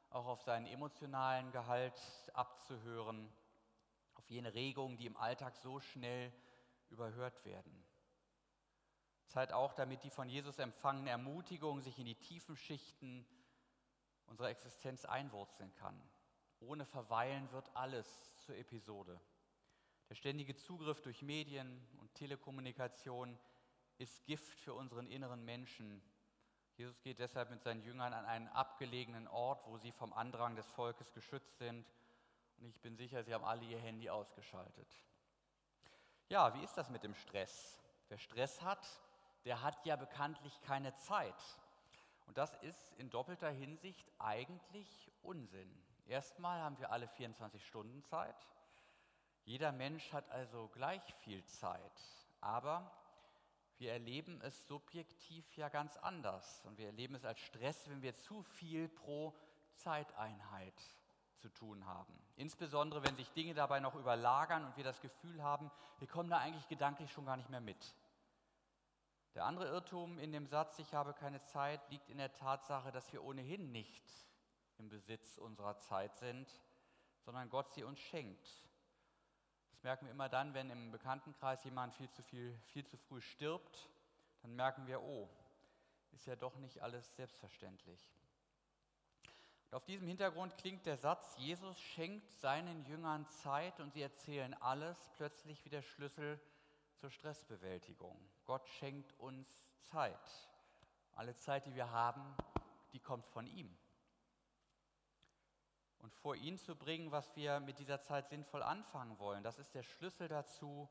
auch 0.09 0.27
auf 0.27 0.41
seinen 0.41 0.65
emotionalen 0.65 1.51
Gehalt 1.51 2.01
abzuhören, 2.33 3.31
auf 4.15 4.29
jene 4.29 4.53
Regungen, 4.53 4.97
die 4.97 5.05
im 5.05 5.17
Alltag 5.17 5.55
so 5.57 5.79
schnell 5.79 6.31
überhört 6.89 7.43
werden. 7.45 7.85
Zeit 9.27 9.51
auch, 9.51 9.73
damit 9.73 10.03
die 10.03 10.09
von 10.09 10.29
Jesus 10.29 10.59
empfangene 10.59 11.09
Ermutigung 11.09 11.81
sich 11.81 11.99
in 11.99 12.05
die 12.05 12.15
tiefen 12.15 12.55
Schichten 12.55 13.25
unserer 14.27 14.49
Existenz 14.49 15.05
einwurzeln 15.05 15.73
kann. 15.75 16.01
Ohne 16.59 16.85
Verweilen 16.85 17.51
wird 17.51 17.69
alles 17.75 18.33
zur 18.37 18.55
Episode. 18.55 19.19
Der 20.09 20.15
ständige 20.15 20.55
Zugriff 20.55 21.01
durch 21.01 21.21
Medien 21.21 21.81
und 21.99 22.13
Telekommunikation 22.13 23.37
ist 23.97 24.23
Gift 24.25 24.59
für 24.59 24.73
unseren 24.73 25.07
inneren 25.07 25.43
Menschen. 25.43 26.01
Jesus 26.77 27.01
geht 27.01 27.19
deshalb 27.19 27.49
mit 27.49 27.63
seinen 27.63 27.81
Jüngern 27.81 28.13
an 28.13 28.25
einen 28.25 28.47
abgelegenen 28.49 29.27
Ort, 29.27 29.65
wo 29.65 29.77
sie 29.77 29.91
vom 29.91 30.13
Andrang 30.13 30.55
des 30.55 30.69
Volkes 30.71 31.11
geschützt 31.13 31.57
sind. 31.57 31.85
Und 32.57 32.67
ich 32.67 32.79
bin 32.81 32.95
sicher, 32.95 33.23
sie 33.23 33.33
haben 33.33 33.45
alle 33.45 33.63
ihr 33.63 33.79
Handy 33.79 34.09
ausgeschaltet. 34.09 34.87
Ja, 36.29 36.53
wie 36.53 36.63
ist 36.63 36.75
das 36.75 36.89
mit 36.89 37.03
dem 37.03 37.15
Stress? 37.15 37.79
Wer 38.09 38.17
Stress 38.17 38.61
hat, 38.61 38.85
der 39.45 39.61
hat 39.61 39.85
ja 39.85 39.95
bekanntlich 39.95 40.59
keine 40.61 40.93
Zeit. 40.95 41.59
Und 42.27 42.37
das 42.37 42.53
ist 42.61 42.93
in 42.93 43.09
doppelter 43.09 43.49
Hinsicht 43.49 44.11
eigentlich 44.19 45.11
Unsinn. 45.21 45.71
Erstmal 46.05 46.61
haben 46.61 46.77
wir 46.77 46.91
alle 46.91 47.07
24 47.07 47.65
Stunden 47.65 48.03
Zeit. 48.03 48.35
Jeder 49.45 49.71
Mensch 49.71 50.11
hat 50.11 50.27
also 50.31 50.69
gleich 50.69 51.03
viel 51.21 51.45
Zeit, 51.45 52.01
aber 52.41 52.91
wir 53.77 53.91
erleben 53.91 54.41
es 54.41 54.65
subjektiv 54.65 55.55
ja 55.55 55.69
ganz 55.69 55.97
anders 55.97 56.61
und 56.65 56.79
wir 56.79 56.87
erleben 56.87 57.13
es 57.13 57.25
als 57.25 57.39
Stress, 57.39 57.87
wenn 57.89 58.01
wir 58.01 58.15
zu 58.15 58.41
viel 58.41 58.89
pro 58.89 59.35
Zeiteinheit 59.75 60.73
zu 61.37 61.49
tun 61.49 61.85
haben. 61.85 62.17
Insbesondere, 62.37 63.03
wenn 63.03 63.15
sich 63.15 63.31
Dinge 63.33 63.53
dabei 63.53 63.79
noch 63.79 63.93
überlagern 63.93 64.65
und 64.65 64.77
wir 64.77 64.83
das 64.83 64.99
Gefühl 64.99 65.43
haben, 65.43 65.69
wir 65.99 66.07
kommen 66.07 66.29
da 66.29 66.39
eigentlich 66.39 66.67
gedanklich 66.67 67.11
schon 67.11 67.25
gar 67.25 67.37
nicht 67.37 67.51
mehr 67.51 67.61
mit. 67.61 67.93
Der 69.35 69.45
andere 69.45 69.67
Irrtum 69.67 70.17
in 70.17 70.31
dem 70.31 70.47
Satz, 70.47 70.79
ich 70.79 70.95
habe 70.95 71.13
keine 71.13 71.43
Zeit, 71.43 71.87
liegt 71.91 72.09
in 72.09 72.17
der 72.17 72.33
Tatsache, 72.33 72.91
dass 72.91 73.13
wir 73.13 73.23
ohnehin 73.23 73.71
nicht 73.71 74.03
im 74.77 74.89
Besitz 74.89 75.37
unserer 75.37 75.77
Zeit 75.77 76.15
sind, 76.15 76.49
sondern 77.19 77.49
Gott 77.49 77.71
sie 77.73 77.83
uns 77.83 77.99
schenkt 77.99 78.65
merken 79.85 80.07
wir 80.07 80.11
immer 80.13 80.29
dann, 80.29 80.55
wenn 80.55 80.71
im 80.71 80.89
Bekanntenkreis 80.89 81.63
jemand 81.63 81.93
viel 81.93 82.09
zu 82.09 82.23
viel, 82.23 82.57
viel 82.73 82.83
zu 82.87 82.97
früh 82.97 83.21
stirbt, 83.21 83.87
dann 84.41 84.55
merken 84.55 84.87
wir, 84.87 84.99
oh, 84.99 85.29
ist 86.11 86.25
ja 86.25 86.35
doch 86.35 86.57
nicht 86.57 86.81
alles 86.81 87.15
selbstverständlich. 87.15 88.11
Und 89.65 89.75
auf 89.75 89.85
diesem 89.85 90.07
Hintergrund 90.07 90.57
klingt 90.57 90.87
der 90.87 90.97
Satz, 90.97 91.37
Jesus 91.37 91.79
schenkt 91.79 92.31
seinen 92.31 92.83
Jüngern 92.85 93.27
Zeit 93.29 93.79
und 93.79 93.93
sie 93.93 94.01
erzählen 94.01 94.55
alles, 94.55 94.97
plötzlich 95.17 95.63
wie 95.65 95.69
der 95.69 95.83
Schlüssel 95.83 96.41
zur 96.95 97.11
Stressbewältigung. 97.11 98.17
Gott 98.45 98.67
schenkt 98.67 99.13
uns 99.19 99.47
Zeit. 99.81 100.49
Alle 101.13 101.35
Zeit, 101.35 101.67
die 101.67 101.75
wir 101.75 101.91
haben, 101.91 102.35
die 102.91 102.99
kommt 102.99 103.27
von 103.27 103.45
ihm 103.45 103.77
und 106.05 106.13
vor 106.13 106.35
ihn 106.35 106.59
zu 106.59 106.75
bringen, 106.75 107.11
was 107.11 107.35
wir 107.35 107.59
mit 107.59 107.79
dieser 107.79 107.99
Zeit 107.99 108.29
sinnvoll 108.29 108.61
anfangen 108.61 109.17
wollen. 109.17 109.41
Das 109.41 109.57
ist 109.57 109.73
der 109.73 109.81
Schlüssel 109.81 110.27
dazu, 110.27 110.87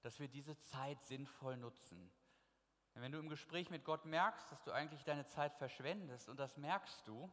dass 0.00 0.18
wir 0.18 0.26
diese 0.26 0.58
Zeit 0.62 1.00
sinnvoll 1.04 1.56
nutzen. 1.56 2.10
Denn 2.92 3.02
wenn 3.02 3.12
du 3.12 3.20
im 3.20 3.28
Gespräch 3.28 3.70
mit 3.70 3.84
Gott 3.84 4.04
merkst, 4.04 4.50
dass 4.50 4.64
du 4.64 4.72
eigentlich 4.72 5.04
deine 5.04 5.28
Zeit 5.28 5.54
verschwendest 5.54 6.28
und 6.28 6.40
das 6.40 6.56
merkst 6.56 7.06
du, 7.06 7.30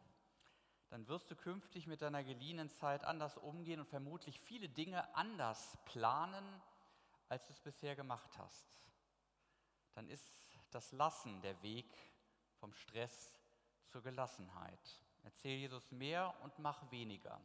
dann 0.89 1.07
wirst 1.07 1.31
du 1.31 1.35
künftig 1.35 1.87
mit 1.87 2.03
deiner 2.03 2.23
geliehenen 2.23 2.69
Zeit 2.69 3.03
anders 3.03 3.37
umgehen 3.37 3.79
und 3.79 3.87
vermutlich 3.87 4.39
viele 4.39 4.69
Dinge 4.69 5.15
anders 5.15 5.79
planen, 5.85 6.61
als 7.27 7.47
du 7.47 7.53
es 7.53 7.59
bisher 7.59 7.95
gemacht 7.95 8.37
hast. 8.37 8.67
Dann 9.95 10.07
ist 10.09 10.31
das 10.69 10.91
Lassen 10.91 11.41
der 11.41 11.59
Weg 11.63 11.91
vom 12.59 12.71
Stress 12.71 13.33
zur 13.85 14.03
Gelassenheit. 14.03 15.04
Erzähl 15.25 15.57
Jesus 15.57 15.91
mehr 15.91 16.33
und 16.43 16.57
mach 16.59 16.89
weniger. 16.91 17.41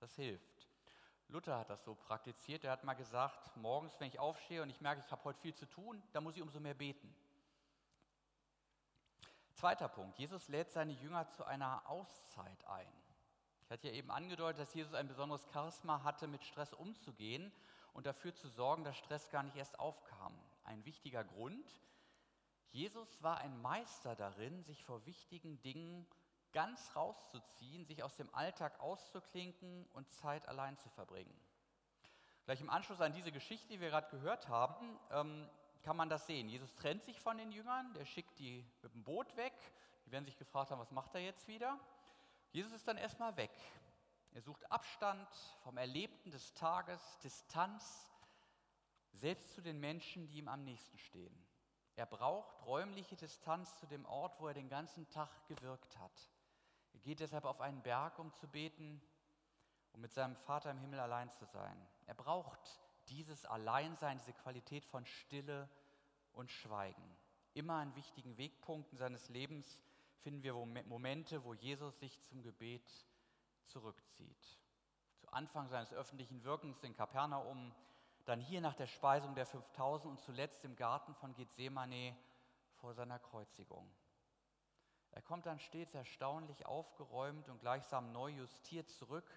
Das 0.00 0.14
hilft. 0.16 0.66
Luther 1.28 1.58
hat 1.58 1.68
das 1.68 1.84
so 1.84 1.94
praktiziert. 1.94 2.64
Er 2.64 2.72
hat 2.72 2.84
mal 2.84 2.94
gesagt, 2.94 3.54
morgens, 3.56 4.00
wenn 4.00 4.08
ich 4.08 4.18
aufstehe 4.18 4.62
und 4.62 4.70
ich 4.70 4.80
merke, 4.80 5.02
ich 5.04 5.12
habe 5.12 5.24
heute 5.24 5.38
viel 5.40 5.54
zu 5.54 5.66
tun, 5.66 6.02
dann 6.12 6.24
muss 6.24 6.36
ich 6.36 6.42
umso 6.42 6.58
mehr 6.58 6.74
beten. 6.74 7.14
Zweiter 9.52 9.88
Punkt. 9.88 10.18
Jesus 10.18 10.48
lädt 10.48 10.70
seine 10.70 10.92
Jünger 10.92 11.28
zu 11.28 11.44
einer 11.44 11.82
Auszeit 11.90 12.64
ein. 12.66 12.92
Ich 13.64 13.70
hatte 13.70 13.88
ja 13.88 13.94
eben 13.94 14.10
angedeutet, 14.10 14.60
dass 14.60 14.72
Jesus 14.72 14.94
ein 14.94 15.08
besonderes 15.08 15.46
Charisma 15.52 16.02
hatte, 16.02 16.28
mit 16.28 16.42
Stress 16.44 16.72
umzugehen 16.72 17.52
und 17.92 18.06
dafür 18.06 18.34
zu 18.34 18.48
sorgen, 18.48 18.84
dass 18.84 18.96
Stress 18.96 19.28
gar 19.30 19.42
nicht 19.42 19.56
erst 19.56 19.78
aufkam. 19.78 20.32
Ein 20.64 20.82
wichtiger 20.86 21.24
Grund. 21.24 21.78
Jesus 22.70 23.22
war 23.22 23.38
ein 23.38 23.60
Meister 23.60 24.16
darin, 24.16 24.62
sich 24.62 24.82
vor 24.84 25.04
wichtigen 25.04 25.60
Dingen 25.60 26.06
ganz 26.58 26.96
rauszuziehen, 26.96 27.84
sich 27.84 28.02
aus 28.02 28.16
dem 28.16 28.34
Alltag 28.34 28.80
auszuklinken 28.80 29.86
und 29.92 30.10
Zeit 30.10 30.48
allein 30.48 30.76
zu 30.76 30.88
verbringen. 30.88 31.32
Gleich 32.46 32.60
im 32.60 32.68
Anschluss 32.68 33.00
an 33.00 33.12
diese 33.12 33.30
Geschichte, 33.30 33.68
die 33.68 33.80
wir 33.80 33.90
gerade 33.90 34.10
gehört 34.10 34.48
haben, 34.48 34.98
ähm, 35.12 35.48
kann 35.84 35.96
man 35.96 36.08
das 36.08 36.26
sehen. 36.26 36.48
Jesus 36.48 36.74
trennt 36.74 37.04
sich 37.04 37.20
von 37.20 37.38
den 37.38 37.52
Jüngern, 37.52 37.94
der 37.94 38.04
schickt 38.04 38.40
die 38.40 38.66
mit 38.82 38.92
dem 38.92 39.04
Boot 39.04 39.36
weg. 39.36 39.52
Die 40.04 40.10
werden 40.10 40.24
sich 40.24 40.36
gefragt 40.36 40.72
haben, 40.72 40.80
was 40.80 40.90
macht 40.90 41.14
er 41.14 41.20
jetzt 41.20 41.46
wieder? 41.46 41.78
Jesus 42.50 42.72
ist 42.72 42.88
dann 42.88 42.96
erstmal 42.96 43.36
weg. 43.36 43.52
Er 44.32 44.42
sucht 44.42 44.68
Abstand 44.72 45.28
vom 45.62 45.76
Erlebten 45.76 46.32
des 46.32 46.54
Tages, 46.54 47.00
Distanz, 47.22 48.10
selbst 49.12 49.54
zu 49.54 49.62
den 49.62 49.78
Menschen, 49.78 50.26
die 50.26 50.38
ihm 50.38 50.48
am 50.48 50.64
nächsten 50.64 50.98
stehen. 50.98 51.46
Er 51.94 52.06
braucht 52.06 52.66
räumliche 52.66 53.14
Distanz 53.14 53.76
zu 53.76 53.86
dem 53.86 54.04
Ort, 54.06 54.40
wo 54.40 54.48
er 54.48 54.54
den 54.54 54.68
ganzen 54.68 55.08
Tag 55.08 55.46
gewirkt 55.46 55.96
hat. 55.98 56.28
Er 56.98 57.04
geht 57.04 57.20
deshalb 57.20 57.44
auf 57.44 57.60
einen 57.60 57.80
Berg, 57.80 58.18
um 58.18 58.32
zu 58.32 58.48
beten, 58.48 59.00
um 59.92 60.00
mit 60.00 60.12
seinem 60.12 60.34
Vater 60.34 60.72
im 60.72 60.78
Himmel 60.78 60.98
allein 60.98 61.30
zu 61.30 61.44
sein. 61.44 61.80
Er 62.06 62.14
braucht 62.14 62.80
dieses 63.06 63.46
Alleinsein, 63.46 64.18
diese 64.18 64.32
Qualität 64.32 64.84
von 64.84 65.06
Stille 65.06 65.68
und 66.32 66.50
Schweigen. 66.50 67.16
Immer 67.54 67.74
an 67.74 67.94
wichtigen 67.94 68.36
Wegpunkten 68.36 68.98
seines 68.98 69.28
Lebens 69.28 69.80
finden 70.22 70.42
wir 70.42 70.54
Momente, 70.54 71.44
wo 71.44 71.54
Jesus 71.54 72.00
sich 72.00 72.20
zum 72.22 72.42
Gebet 72.42 72.90
zurückzieht. 73.66 74.58
Zu 75.18 75.30
Anfang 75.30 75.68
seines 75.68 75.92
öffentlichen 75.92 76.42
Wirkens 76.42 76.82
in 76.82 76.96
Kapernaum, 76.96 77.72
dann 78.24 78.40
hier 78.40 78.60
nach 78.60 78.74
der 78.74 78.88
Speisung 78.88 79.36
der 79.36 79.46
5000 79.46 80.10
und 80.10 80.20
zuletzt 80.20 80.64
im 80.64 80.74
Garten 80.74 81.14
von 81.14 81.32
Gethsemane 81.36 82.16
vor 82.74 82.92
seiner 82.92 83.20
Kreuzigung. 83.20 83.88
Er 85.10 85.22
kommt 85.22 85.46
dann 85.46 85.58
stets 85.58 85.94
erstaunlich 85.94 86.66
aufgeräumt 86.66 87.48
und 87.48 87.60
gleichsam 87.60 88.12
neu 88.12 88.30
justiert 88.30 88.88
zurück 88.88 89.28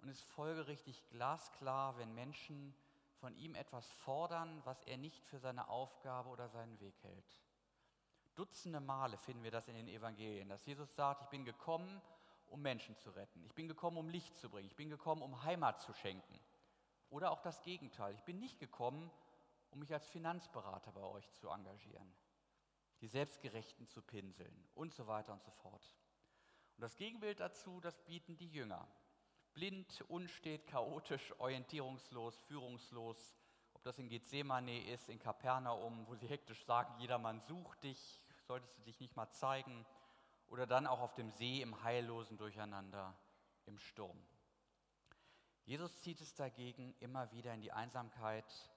und 0.00 0.08
ist 0.08 0.22
folgerichtig 0.22 1.08
glasklar, 1.10 1.96
wenn 1.98 2.14
Menschen 2.14 2.74
von 3.14 3.36
ihm 3.36 3.54
etwas 3.54 3.90
fordern, 3.92 4.60
was 4.64 4.82
er 4.82 4.96
nicht 4.96 5.24
für 5.24 5.38
seine 5.38 5.68
Aufgabe 5.68 6.28
oder 6.28 6.48
seinen 6.48 6.78
Weg 6.80 6.94
hält. 7.02 7.38
Dutzende 8.34 8.80
Male 8.80 9.16
finden 9.18 9.44
wir 9.44 9.50
das 9.50 9.68
in 9.68 9.74
den 9.74 9.88
Evangelien, 9.88 10.48
dass 10.48 10.66
Jesus 10.66 10.94
sagt, 10.94 11.22
ich 11.22 11.28
bin 11.28 11.44
gekommen, 11.44 12.00
um 12.46 12.60
Menschen 12.60 12.96
zu 12.96 13.10
retten. 13.10 13.44
Ich 13.44 13.54
bin 13.54 13.68
gekommen, 13.68 13.96
um 13.96 14.08
Licht 14.08 14.36
zu 14.36 14.50
bringen. 14.50 14.68
Ich 14.68 14.76
bin 14.76 14.90
gekommen, 14.90 15.22
um 15.22 15.42
Heimat 15.42 15.80
zu 15.80 15.92
schenken. 15.94 16.38
Oder 17.10 17.30
auch 17.30 17.40
das 17.40 17.62
Gegenteil. 17.62 18.14
Ich 18.14 18.24
bin 18.24 18.40
nicht 18.40 18.58
gekommen, 18.58 19.10
um 19.70 19.78
mich 19.78 19.92
als 19.92 20.06
Finanzberater 20.08 20.92
bei 20.92 21.02
euch 21.02 21.30
zu 21.32 21.48
engagieren, 21.48 22.12
die 23.02 23.08
Selbstgerechten 23.08 23.86
zu 23.88 24.00
pinseln 24.00 24.64
und 24.74 24.94
so 24.94 25.06
weiter 25.06 25.32
und 25.32 25.42
so 25.42 25.50
fort. 25.50 25.94
Und 26.76 26.82
das 26.82 26.96
Gegenbild 26.96 27.40
dazu, 27.40 27.80
das 27.80 28.00
bieten 28.04 28.36
die 28.36 28.48
Jünger. 28.48 28.88
Blind, 29.52 30.02
unstet, 30.08 30.66
chaotisch, 30.66 31.38
orientierungslos, 31.38 32.38
führungslos, 32.42 33.36
ob 33.74 33.82
das 33.82 33.98
in 33.98 34.08
Gethsemane 34.08 34.86
ist, 34.88 35.08
in 35.08 35.18
Kapernaum, 35.18 36.06
wo 36.06 36.14
sie 36.14 36.28
hektisch 36.28 36.64
sagen, 36.64 36.98
jedermann 37.00 37.40
sucht 37.40 37.82
dich, 37.82 38.22
solltest 38.46 38.78
du 38.78 38.82
dich 38.82 39.00
nicht 39.00 39.16
mal 39.16 39.30
zeigen, 39.30 39.84
oder 40.46 40.66
dann 40.66 40.86
auch 40.86 41.00
auf 41.00 41.14
dem 41.14 41.30
See 41.30 41.60
im 41.60 41.82
heillosen 41.82 42.36
Durcheinander 42.36 43.14
im 43.66 43.78
Sturm. 43.78 44.18
Jesus 45.64 46.00
zieht 46.00 46.20
es 46.20 46.34
dagegen 46.34 46.94
immer 47.00 47.30
wieder 47.32 47.54
in 47.54 47.62
die 47.62 47.72
Einsamkeit, 47.72 48.70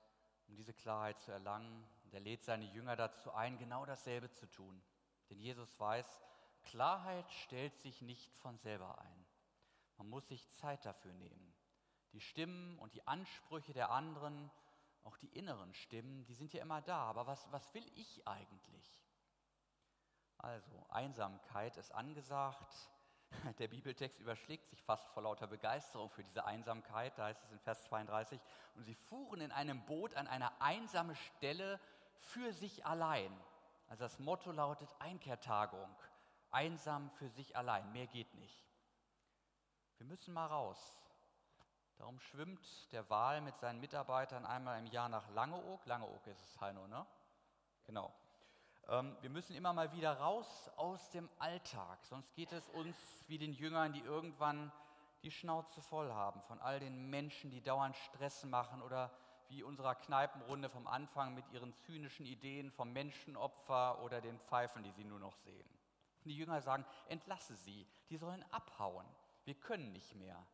um 0.47 0.55
diese 0.55 0.73
Klarheit 0.73 1.19
zu 1.21 1.31
erlangen. 1.31 1.85
Er 2.15 2.21
lädt 2.21 2.45
seine 2.45 2.63
Jünger 2.63 2.95
dazu 2.95 3.33
ein, 3.33 3.57
genau 3.57 3.85
dasselbe 3.85 4.31
zu 4.31 4.49
tun. 4.49 4.81
Denn 5.29 5.37
Jesus 5.37 5.77
weiß, 5.77 6.21
Klarheit 6.63 7.29
stellt 7.29 7.77
sich 7.79 8.01
nicht 8.01 8.33
von 8.37 8.57
selber 8.57 8.97
ein. 8.99 9.25
Man 9.97 10.09
muss 10.09 10.25
sich 10.29 10.49
Zeit 10.53 10.85
dafür 10.85 11.11
nehmen. 11.11 11.53
Die 12.13 12.21
Stimmen 12.21 12.79
und 12.79 12.93
die 12.93 13.05
Ansprüche 13.05 13.73
der 13.73 13.91
anderen, 13.91 14.49
auch 15.03 15.17
die 15.17 15.27
inneren 15.27 15.73
Stimmen, 15.73 16.25
die 16.25 16.35
sind 16.35 16.53
ja 16.53 16.61
immer 16.61 16.81
da. 16.81 16.99
Aber 16.99 17.27
was, 17.27 17.51
was 17.51 17.73
will 17.73 17.85
ich 17.95 18.25
eigentlich? 18.25 19.03
Also, 20.37 20.85
Einsamkeit 20.87 21.75
ist 21.75 21.91
angesagt. 21.93 22.89
Der 23.59 23.67
Bibeltext 23.67 24.21
überschlägt 24.21 24.69
sich 24.69 24.81
fast 24.83 25.09
vor 25.09 25.23
lauter 25.23 25.47
Begeisterung 25.47 26.09
für 26.09 26.23
diese 26.23 26.45
Einsamkeit. 26.45 27.17
Da 27.17 27.25
heißt 27.25 27.43
es 27.43 27.51
in 27.51 27.59
Vers 27.59 27.83
32, 27.83 28.39
und 28.75 28.85
sie 28.85 28.95
fuhren 28.95 29.41
in 29.41 29.51
einem 29.51 29.85
Boot 29.85 30.13
an 30.15 30.27
eine 30.27 30.61
einsame 30.61 31.15
Stelle 31.15 31.77
für 32.19 32.53
sich 32.53 32.85
allein. 32.85 33.31
Also 33.87 34.03
das 34.03 34.19
Motto 34.19 34.51
lautet 34.51 34.89
Einkehrtagung. 34.99 35.89
Einsam 36.51 37.09
für 37.11 37.29
sich 37.29 37.55
allein, 37.55 37.91
mehr 37.91 38.07
geht 38.07 38.33
nicht. 38.35 38.65
Wir 39.97 40.07
müssen 40.07 40.33
mal 40.33 40.47
raus. 40.47 40.97
Darum 41.97 42.19
schwimmt 42.19 42.91
der 42.91 43.09
Wal 43.09 43.41
mit 43.41 43.57
seinen 43.59 43.79
Mitarbeitern 43.79 44.45
einmal 44.45 44.79
im 44.79 44.87
Jahr 44.87 45.09
nach 45.09 45.29
Langeoog. 45.29 45.85
Langeoog 45.85 46.27
ist 46.27 46.41
es, 46.41 46.61
Heino, 46.61 46.87
ne? 46.87 47.05
Genau. 47.85 48.13
Ähm, 48.87 49.15
wir 49.21 49.29
müssen 49.29 49.55
immer 49.55 49.73
mal 49.73 49.91
wieder 49.93 50.17
raus 50.19 50.69
aus 50.75 51.09
dem 51.09 51.29
Alltag, 51.39 52.03
sonst 52.05 52.33
geht 52.35 52.51
es 52.51 52.69
uns 52.69 53.23
wie 53.27 53.37
den 53.37 53.53
Jüngern, 53.53 53.93
die 53.93 54.01
irgendwann 54.01 54.71
die 55.23 55.31
Schnauze 55.31 55.81
voll 55.81 56.11
haben 56.11 56.41
von 56.43 56.59
all 56.61 56.79
den 56.79 57.09
Menschen, 57.09 57.49
die 57.49 57.61
dauernd 57.61 57.95
Stress 57.95 58.43
machen 58.43 58.81
oder 58.83 59.11
wie 59.49 59.63
unserer 59.63 59.95
Kneipenrunde 59.95 60.69
vom 60.69 60.87
Anfang 60.87 61.33
mit 61.33 61.47
ihren 61.51 61.73
zynischen 61.73 62.25
Ideen 62.25 62.71
vom 62.71 62.91
Menschenopfer 62.91 64.01
oder 64.01 64.21
den 64.21 64.39
Pfeifen, 64.39 64.83
die 64.83 64.91
sie 64.91 65.03
nur 65.03 65.19
noch 65.19 65.35
sehen. 65.37 65.69
Die 66.23 66.35
Jünger 66.35 66.61
sagen, 66.61 66.85
entlasse 67.07 67.55
sie, 67.55 67.87
die 68.09 68.17
sollen 68.17 68.43
abhauen, 68.51 69.05
wir 69.45 69.55
können 69.55 69.91
nicht 69.91 70.15
mehr. 70.15 70.45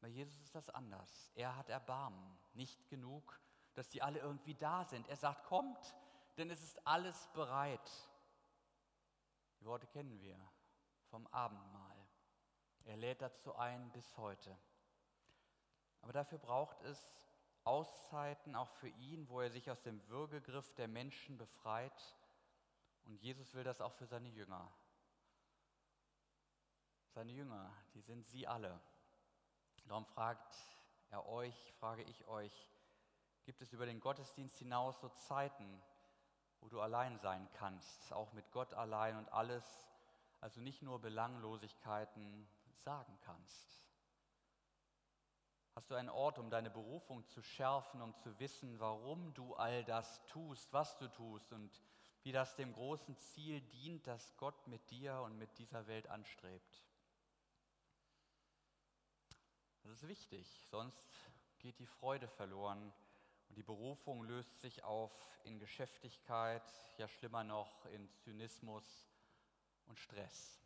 Bei 0.00 0.08
Jesus 0.08 0.38
ist 0.42 0.54
das 0.54 0.68
anders. 0.70 1.30
Er 1.34 1.56
hat 1.56 1.68
Erbarmen, 1.68 2.36
nicht 2.52 2.88
genug, 2.88 3.40
dass 3.74 3.88
die 3.88 4.02
alle 4.02 4.18
irgendwie 4.18 4.54
da 4.54 4.84
sind. 4.84 5.08
Er 5.08 5.16
sagt, 5.16 5.44
kommt, 5.44 5.94
denn 6.36 6.50
es 6.50 6.62
ist 6.62 6.86
alles 6.86 7.28
bereit. 7.32 7.90
Die 9.60 9.66
Worte 9.66 9.86
kennen 9.86 10.20
wir 10.20 10.36
vom 11.08 11.26
Abendmahl. 11.28 11.96
Er 12.84 12.96
lädt 12.96 13.22
dazu 13.22 13.54
ein 13.56 13.90
bis 13.92 14.16
heute. 14.16 14.58
Aber 16.02 16.12
dafür 16.12 16.38
braucht 16.38 16.82
es 16.82 17.08
Auszeiten 17.64 18.54
auch 18.56 18.70
für 18.70 18.88
ihn, 18.88 19.28
wo 19.28 19.40
er 19.40 19.50
sich 19.50 19.70
aus 19.70 19.82
dem 19.82 20.06
Würgegriff 20.08 20.74
der 20.74 20.88
Menschen 20.88 21.38
befreit. 21.38 22.16
Und 23.06 23.20
Jesus 23.22 23.54
will 23.54 23.64
das 23.64 23.80
auch 23.80 23.92
für 23.92 24.06
seine 24.06 24.28
Jünger. 24.28 24.70
Seine 27.14 27.32
Jünger, 27.32 27.72
die 27.94 28.00
sind 28.00 28.26
sie 28.26 28.46
alle. 28.46 28.80
Darum 29.86 30.04
fragt 30.04 30.56
er 31.10 31.26
euch, 31.26 31.72
frage 31.78 32.02
ich 32.02 32.26
euch, 32.26 32.68
gibt 33.44 33.60
es 33.60 33.72
über 33.72 33.86
den 33.86 34.00
Gottesdienst 34.00 34.58
hinaus 34.58 35.00
so 35.00 35.08
Zeiten, 35.10 35.82
wo 36.60 36.68
du 36.68 36.80
allein 36.80 37.18
sein 37.18 37.48
kannst, 37.52 38.12
auch 38.12 38.32
mit 38.32 38.50
Gott 38.50 38.72
allein 38.74 39.16
und 39.16 39.30
alles, 39.32 39.86
also 40.40 40.60
nicht 40.60 40.82
nur 40.82 41.00
Belanglosigkeiten 41.00 42.48
sagen 42.76 43.18
kannst. 43.20 43.83
Hast 45.74 45.90
du 45.90 45.96
einen 45.96 46.08
Ort, 46.08 46.38
um 46.38 46.50
deine 46.50 46.70
Berufung 46.70 47.26
zu 47.26 47.42
schärfen, 47.42 48.00
um 48.00 48.14
zu 48.16 48.38
wissen, 48.38 48.78
warum 48.78 49.34
du 49.34 49.54
all 49.54 49.84
das 49.84 50.24
tust, 50.26 50.72
was 50.72 50.96
du 50.98 51.08
tust 51.08 51.52
und 51.52 51.82
wie 52.22 52.30
das 52.30 52.54
dem 52.54 52.72
großen 52.72 53.16
Ziel 53.16 53.60
dient, 53.60 54.06
das 54.06 54.36
Gott 54.36 54.66
mit 54.68 54.88
dir 54.90 55.20
und 55.22 55.36
mit 55.36 55.58
dieser 55.58 55.86
Welt 55.88 56.06
anstrebt? 56.06 56.84
Das 59.82 59.92
ist 59.92 60.08
wichtig, 60.08 60.66
sonst 60.70 61.06
geht 61.58 61.78
die 61.78 61.86
Freude 61.86 62.28
verloren 62.28 62.92
und 63.48 63.56
die 63.56 63.62
Berufung 63.62 64.22
löst 64.22 64.60
sich 64.60 64.84
auf 64.84 65.12
in 65.44 65.58
Geschäftigkeit, 65.58 66.62
ja 66.98 67.08
schlimmer 67.08 67.44
noch 67.44 67.84
in 67.86 68.08
Zynismus 68.14 69.08
und 69.86 69.98
Stress. 69.98 70.60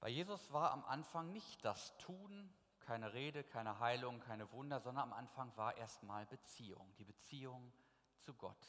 Bei 0.00 0.08
Jesus 0.08 0.52
war 0.52 0.72
am 0.72 0.84
Anfang 0.84 1.32
nicht 1.32 1.64
das 1.64 1.96
Tun, 1.98 2.52
keine 2.86 3.12
Rede, 3.12 3.42
keine 3.42 3.80
Heilung, 3.80 4.20
keine 4.20 4.50
Wunder, 4.52 4.80
sondern 4.80 5.10
am 5.10 5.12
Anfang 5.12 5.54
war 5.56 5.76
erstmal 5.76 6.24
Beziehung, 6.26 6.94
die 6.98 7.04
Beziehung 7.04 7.72
zu 8.20 8.32
Gott. 8.34 8.64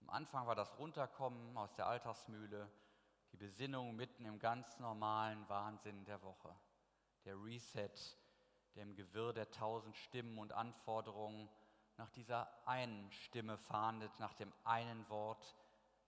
Am 0.00 0.08
Anfang 0.08 0.46
war 0.46 0.54
das 0.54 0.78
Runterkommen 0.78 1.56
aus 1.58 1.74
der 1.74 1.86
Alltagsmühle, 1.86 2.70
die 3.32 3.36
Besinnung 3.36 3.96
mitten 3.96 4.24
im 4.24 4.38
ganz 4.38 4.78
normalen 4.78 5.46
Wahnsinn 5.50 6.06
der 6.06 6.22
Woche, 6.22 6.56
der 7.26 7.36
Reset, 7.36 7.90
der 8.74 8.82
im 8.84 8.96
Gewirr 8.96 9.34
der 9.34 9.50
tausend 9.50 9.96
Stimmen 9.96 10.38
und 10.38 10.52
Anforderungen 10.52 11.50
nach 11.98 12.10
dieser 12.10 12.48
einen 12.66 13.12
Stimme 13.12 13.58
fahndet, 13.58 14.18
nach 14.20 14.34
dem 14.34 14.52
einen 14.64 15.06
Wort, 15.10 15.54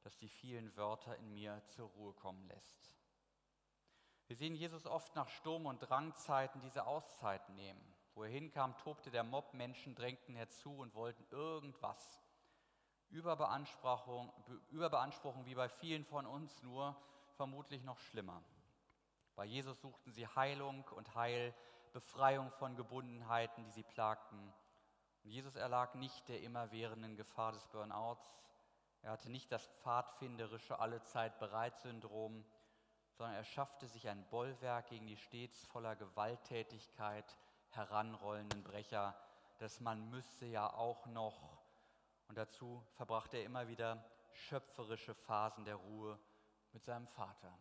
das 0.02 0.16
die 0.16 0.28
vielen 0.28 0.74
Wörter 0.76 1.16
in 1.18 1.34
mir 1.34 1.62
zur 1.68 1.88
Ruhe 1.90 2.14
kommen 2.14 2.46
lässt. 2.48 2.96
Wir 4.28 4.36
sehen 4.36 4.56
Jesus 4.56 4.86
oft 4.86 5.14
nach 5.14 5.28
Sturm- 5.28 5.66
und 5.66 5.78
Drangzeiten 5.78 6.60
diese 6.60 6.86
Auszeit 6.86 7.48
nehmen. 7.50 7.80
Wo 8.14 8.24
er 8.24 8.30
hinkam, 8.30 8.76
tobte 8.78 9.10
der 9.10 9.22
Mob, 9.22 9.54
Menschen 9.54 9.94
drängten 9.94 10.34
herzu 10.34 10.78
und 10.78 10.94
wollten 10.94 11.24
irgendwas. 11.30 12.20
Überbeanspruchung, 13.10 14.32
Überbeanspruchung 14.70 15.46
wie 15.46 15.54
bei 15.54 15.68
vielen 15.68 16.04
von 16.04 16.26
uns, 16.26 16.62
nur 16.62 16.96
vermutlich 17.36 17.84
noch 17.84 17.98
schlimmer. 17.98 18.42
Bei 19.36 19.44
Jesus 19.44 19.80
suchten 19.80 20.12
sie 20.12 20.26
Heilung 20.26 20.84
und 20.96 21.14
Heil, 21.14 21.54
Befreiung 21.92 22.50
von 22.52 22.74
Gebundenheiten, 22.74 23.64
die 23.64 23.70
sie 23.70 23.84
plagten. 23.84 24.52
Und 25.22 25.30
Jesus 25.30 25.54
erlag 25.54 25.94
nicht 25.94 26.28
der 26.28 26.42
immerwährenden 26.42 27.16
Gefahr 27.16 27.52
des 27.52 27.66
Burnouts. 27.68 28.34
Er 29.02 29.12
hatte 29.12 29.30
nicht 29.30 29.52
das 29.52 29.66
pfadfinderische 29.82 30.80
Allezeit-bereit-Syndrom, 30.80 32.44
sondern 33.16 33.36
er 33.36 33.44
schaffte 33.44 33.86
sich 33.88 34.08
ein 34.08 34.24
Bollwerk 34.28 34.88
gegen 34.88 35.06
die 35.06 35.16
stets 35.16 35.64
voller 35.66 35.96
Gewalttätigkeit 35.96 37.36
heranrollenden 37.70 38.62
Brecher, 38.62 39.16
dass 39.58 39.80
man 39.80 40.10
müsse 40.10 40.46
ja 40.46 40.72
auch 40.72 41.06
noch. 41.06 41.58
Und 42.28 42.36
dazu 42.36 42.82
verbrachte 42.94 43.38
er 43.38 43.44
immer 43.44 43.68
wieder 43.68 44.04
schöpferische 44.32 45.14
Phasen 45.14 45.64
der 45.64 45.76
Ruhe 45.76 46.18
mit 46.72 46.84
seinem 46.84 47.06
Vater. 47.08 47.58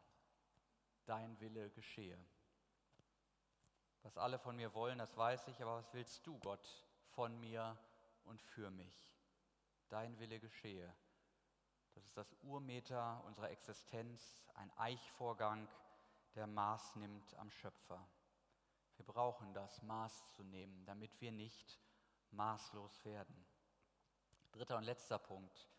Dein 1.06 1.40
Wille 1.40 1.70
geschehe. 1.70 2.18
Was 4.04 4.18
alle 4.18 4.40
von 4.40 4.56
mir 4.56 4.74
wollen, 4.74 4.98
das 4.98 5.16
weiß 5.16 5.48
ich, 5.48 5.62
aber 5.62 5.78
was 5.78 5.94
willst 5.94 6.26
du, 6.28 6.38
Gott? 6.40 6.86
von 7.16 7.40
mir 7.40 7.78
und 8.26 8.42
für 8.42 8.70
mich. 8.70 9.16
Dein 9.90 10.20
Wille 10.20 10.40
geschehe. 10.40 10.94
Das 11.96 12.04
ist 12.04 12.18
das 12.18 12.36
Urmeter 12.44 13.24
unserer 13.26 13.50
Existenz, 13.50 14.46
ein 14.54 14.72
Eichvorgang, 14.78 15.68
der 16.36 16.46
Maß 16.46 16.98
nimmt 16.98 17.34
am 17.36 17.50
Schöpfer. 17.50 18.06
Wir 18.98 19.06
brauchen 19.06 19.54
das 19.54 19.82
Maß 19.82 20.28
zu 20.36 20.44
nehmen, 20.44 20.86
damit 20.86 21.20
wir 21.22 21.32
nicht 21.32 21.80
maßlos 22.32 23.06
werden. 23.06 23.46
Dritter 24.52 24.78
und 24.78 24.84
letzter 24.84 25.18
Punkt. 25.18 25.70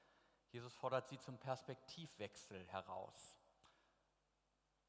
Jesus 0.51 0.75
fordert 0.75 1.09
sie 1.09 1.19
zum 1.19 1.39
Perspektivwechsel 1.39 2.67
heraus. 2.69 3.37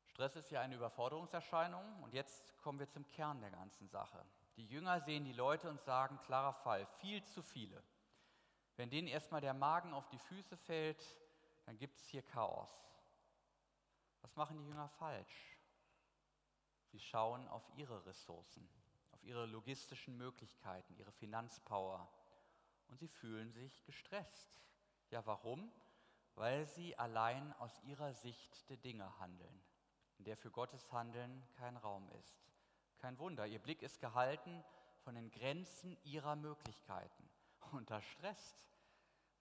Stress 0.05 0.35
ist 0.37 0.49
ja 0.49 0.61
eine 0.61 0.75
Überforderungserscheinung 0.75 2.03
und 2.03 2.13
jetzt 2.13 2.57
kommen 2.59 2.79
wir 2.79 2.89
zum 2.89 3.07
Kern 3.09 3.41
der 3.41 3.51
ganzen 3.51 3.89
Sache. 3.89 4.25
Die 4.55 4.65
Jünger 4.65 5.01
sehen 5.01 5.25
die 5.25 5.33
Leute 5.33 5.69
und 5.69 5.81
sagen, 5.81 6.19
klarer 6.23 6.53
Fall, 6.53 6.85
viel 6.99 7.23
zu 7.25 7.43
viele. 7.43 7.83
Wenn 8.77 8.89
denen 8.91 9.07
erstmal 9.07 9.41
der 9.41 9.53
Magen 9.53 9.93
auf 9.93 10.07
die 10.09 10.19
Füße 10.19 10.55
fällt, 10.55 11.03
dann 11.65 11.77
gibt 11.77 11.97
es 11.97 12.07
hier 12.07 12.21
Chaos. 12.21 12.69
Was 14.21 14.35
machen 14.35 14.57
die 14.57 14.67
Jünger 14.67 14.87
falsch? 14.87 15.57
Sie 16.91 16.99
schauen 16.99 17.47
auf 17.47 17.63
ihre 17.75 18.05
Ressourcen, 18.05 18.69
auf 19.11 19.23
ihre 19.23 19.45
logistischen 19.47 20.15
Möglichkeiten, 20.17 20.95
ihre 20.95 21.11
Finanzpower 21.11 22.07
und 22.87 22.99
sie 22.99 23.07
fühlen 23.07 23.51
sich 23.51 23.83
gestresst. 23.85 24.61
Ja, 25.09 25.25
warum? 25.25 25.71
Weil 26.35 26.65
sie 26.67 26.95
allein 26.97 27.53
aus 27.59 27.79
ihrer 27.83 28.13
Sicht 28.13 28.69
der 28.69 28.77
Dinge 28.77 29.19
handeln, 29.19 29.63
in 30.19 30.25
der 30.25 30.37
für 30.37 30.51
Gottes 30.51 30.91
Handeln 30.91 31.43
kein 31.57 31.77
Raum 31.77 32.09
ist. 32.19 32.47
Kein 32.99 33.17
Wunder, 33.19 33.45
ihr 33.47 33.59
Blick 33.59 33.81
ist 33.81 33.99
gehalten 33.99 34.63
von 35.03 35.15
den 35.15 35.31
Grenzen 35.31 35.97
ihrer 36.03 36.35
Möglichkeiten. 36.35 37.26
Und 37.71 37.89
das 37.89 38.03
stresst, 38.05 38.67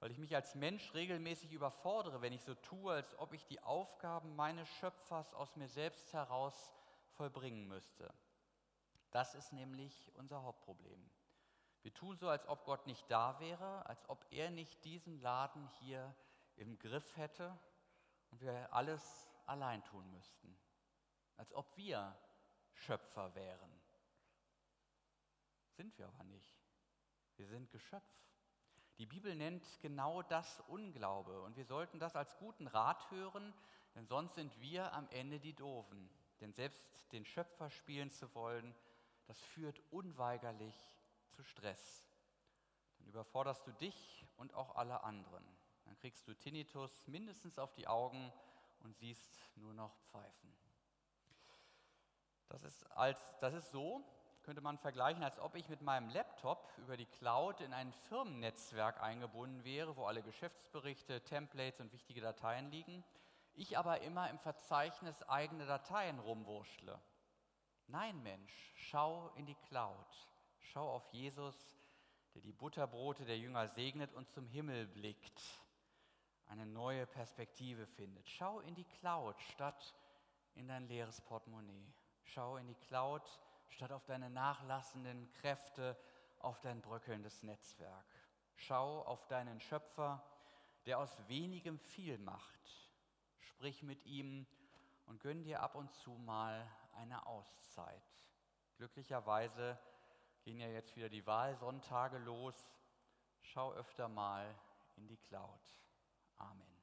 weil 0.00 0.10
ich 0.10 0.18
mich 0.18 0.34
als 0.34 0.54
Mensch 0.54 0.92
regelmäßig 0.94 1.52
überfordere, 1.52 2.20
wenn 2.20 2.32
ich 2.32 2.42
so 2.42 2.54
tue, 2.54 2.92
als 2.92 3.18
ob 3.18 3.32
ich 3.32 3.46
die 3.46 3.62
Aufgaben 3.62 4.36
meines 4.36 4.68
Schöpfers 4.68 5.32
aus 5.34 5.56
mir 5.56 5.68
selbst 5.68 6.12
heraus 6.12 6.72
vollbringen 7.12 7.66
müsste. 7.66 8.12
Das 9.10 9.34
ist 9.34 9.52
nämlich 9.52 10.12
unser 10.16 10.42
Hauptproblem. 10.42 11.10
Wir 11.82 11.94
tun 11.94 12.16
so, 12.18 12.28
als 12.28 12.46
ob 12.48 12.64
Gott 12.64 12.86
nicht 12.86 13.10
da 13.10 13.38
wäre, 13.38 13.86
als 13.86 14.08
ob 14.08 14.26
er 14.30 14.50
nicht 14.50 14.84
diesen 14.84 15.20
Laden 15.20 15.68
hier 15.80 16.14
im 16.56 16.78
Griff 16.78 17.16
hätte 17.16 17.56
und 18.30 18.40
wir 18.40 18.72
alles 18.72 19.30
allein 19.46 19.84
tun 19.84 20.10
müssten. 20.10 20.58
Als 21.36 21.54
ob 21.54 21.76
wir 21.76 22.18
Schöpfer 22.72 23.34
wären. 23.34 23.70
Sind 25.76 25.96
wir 25.98 26.08
aber 26.08 26.24
nicht. 26.24 26.65
Wir 27.36 27.46
sind 27.46 27.70
Geschöpf. 27.70 28.26
Die 28.98 29.06
Bibel 29.06 29.34
nennt 29.34 29.62
genau 29.80 30.22
das 30.22 30.60
Unglaube 30.68 31.42
und 31.42 31.56
wir 31.56 31.66
sollten 31.66 31.98
das 31.98 32.16
als 32.16 32.34
guten 32.38 32.66
Rat 32.66 33.10
hören, 33.10 33.52
denn 33.94 34.06
sonst 34.06 34.34
sind 34.34 34.58
wir 34.60 34.92
am 34.94 35.06
Ende 35.10 35.38
die 35.38 35.52
Doofen. 35.52 36.08
Denn 36.40 36.52
selbst 36.52 36.82
den 37.12 37.26
Schöpfer 37.26 37.70
spielen 37.70 38.10
zu 38.10 38.34
wollen, 38.34 38.74
das 39.26 39.38
führt 39.38 39.80
unweigerlich 39.90 40.74
zu 41.30 41.42
Stress. 41.42 42.08
Dann 42.98 43.08
überforderst 43.08 43.66
du 43.66 43.72
dich 43.72 44.26
und 44.36 44.54
auch 44.54 44.76
alle 44.76 45.04
anderen. 45.04 45.44
Dann 45.84 45.96
kriegst 45.96 46.26
du 46.26 46.34
Tinnitus 46.34 47.06
mindestens 47.06 47.58
auf 47.58 47.74
die 47.74 47.86
Augen 47.86 48.32
und 48.80 48.96
siehst 48.96 49.38
nur 49.56 49.74
noch 49.74 49.94
Pfeifen. 50.06 50.56
Das 52.48 52.62
ist, 52.62 52.84
als, 52.92 53.18
das 53.40 53.54
ist 53.54 53.70
so, 53.70 54.02
könnte 54.46 54.62
man 54.62 54.78
vergleichen, 54.78 55.24
als 55.24 55.40
ob 55.40 55.56
ich 55.56 55.68
mit 55.68 55.82
meinem 55.82 56.08
Laptop 56.08 56.72
über 56.78 56.96
die 56.96 57.06
Cloud 57.06 57.60
in 57.60 57.72
ein 57.72 57.92
Firmennetzwerk 58.08 59.02
eingebunden 59.02 59.64
wäre, 59.64 59.96
wo 59.96 60.04
alle 60.04 60.22
Geschäftsberichte, 60.22 61.20
Templates 61.24 61.80
und 61.80 61.92
wichtige 61.92 62.20
Dateien 62.20 62.70
liegen. 62.70 63.02
Ich 63.54 63.76
aber 63.76 64.02
immer 64.02 64.30
im 64.30 64.38
Verzeichnis 64.38 65.20
eigene 65.24 65.66
Dateien 65.66 66.20
rumwurschtle. 66.20 66.96
Nein, 67.88 68.22
Mensch, 68.22 68.72
schau 68.76 69.32
in 69.34 69.46
die 69.46 69.56
Cloud. 69.66 70.28
Schau 70.60 70.94
auf 70.94 71.08
Jesus, 71.08 71.56
der 72.34 72.42
die 72.42 72.52
Butterbrote 72.52 73.24
der 73.24 73.38
Jünger 73.38 73.66
segnet 73.66 74.14
und 74.14 74.30
zum 74.30 74.46
Himmel 74.46 74.86
blickt, 74.86 75.42
eine 76.46 76.66
neue 76.66 77.04
Perspektive 77.08 77.88
findet. 77.88 78.28
Schau 78.28 78.60
in 78.60 78.76
die 78.76 78.86
Cloud 79.00 79.40
statt 79.40 79.96
in 80.54 80.68
dein 80.68 80.86
leeres 80.86 81.20
Portemonnaie. 81.22 81.92
Schau 82.22 82.58
in 82.58 82.68
die 82.68 82.76
Cloud 82.76 83.22
statt 83.68 83.92
auf 83.92 84.04
deine 84.04 84.30
nachlassenden 84.30 85.30
Kräfte, 85.34 85.96
auf 86.38 86.60
dein 86.60 86.80
bröckelndes 86.80 87.42
Netzwerk. 87.42 88.06
Schau 88.54 89.02
auf 89.02 89.26
deinen 89.26 89.60
Schöpfer, 89.60 90.24
der 90.86 90.98
aus 90.98 91.16
wenigem 91.28 91.78
viel 91.78 92.18
macht. 92.18 92.90
Sprich 93.40 93.82
mit 93.82 94.04
ihm 94.06 94.46
und 95.06 95.20
gönn 95.20 95.42
dir 95.42 95.62
ab 95.62 95.74
und 95.74 95.92
zu 95.92 96.12
mal 96.12 96.66
eine 96.94 97.26
Auszeit. 97.26 98.02
Glücklicherweise 98.76 99.78
gehen 100.42 100.60
ja 100.60 100.68
jetzt 100.68 100.96
wieder 100.96 101.08
die 101.08 101.26
Wahlsonntage 101.26 102.18
los. 102.18 102.54
Schau 103.42 103.72
öfter 103.72 104.08
mal 104.08 104.54
in 104.96 105.06
die 105.06 105.16
Cloud. 105.16 105.80
Amen. 106.36 106.75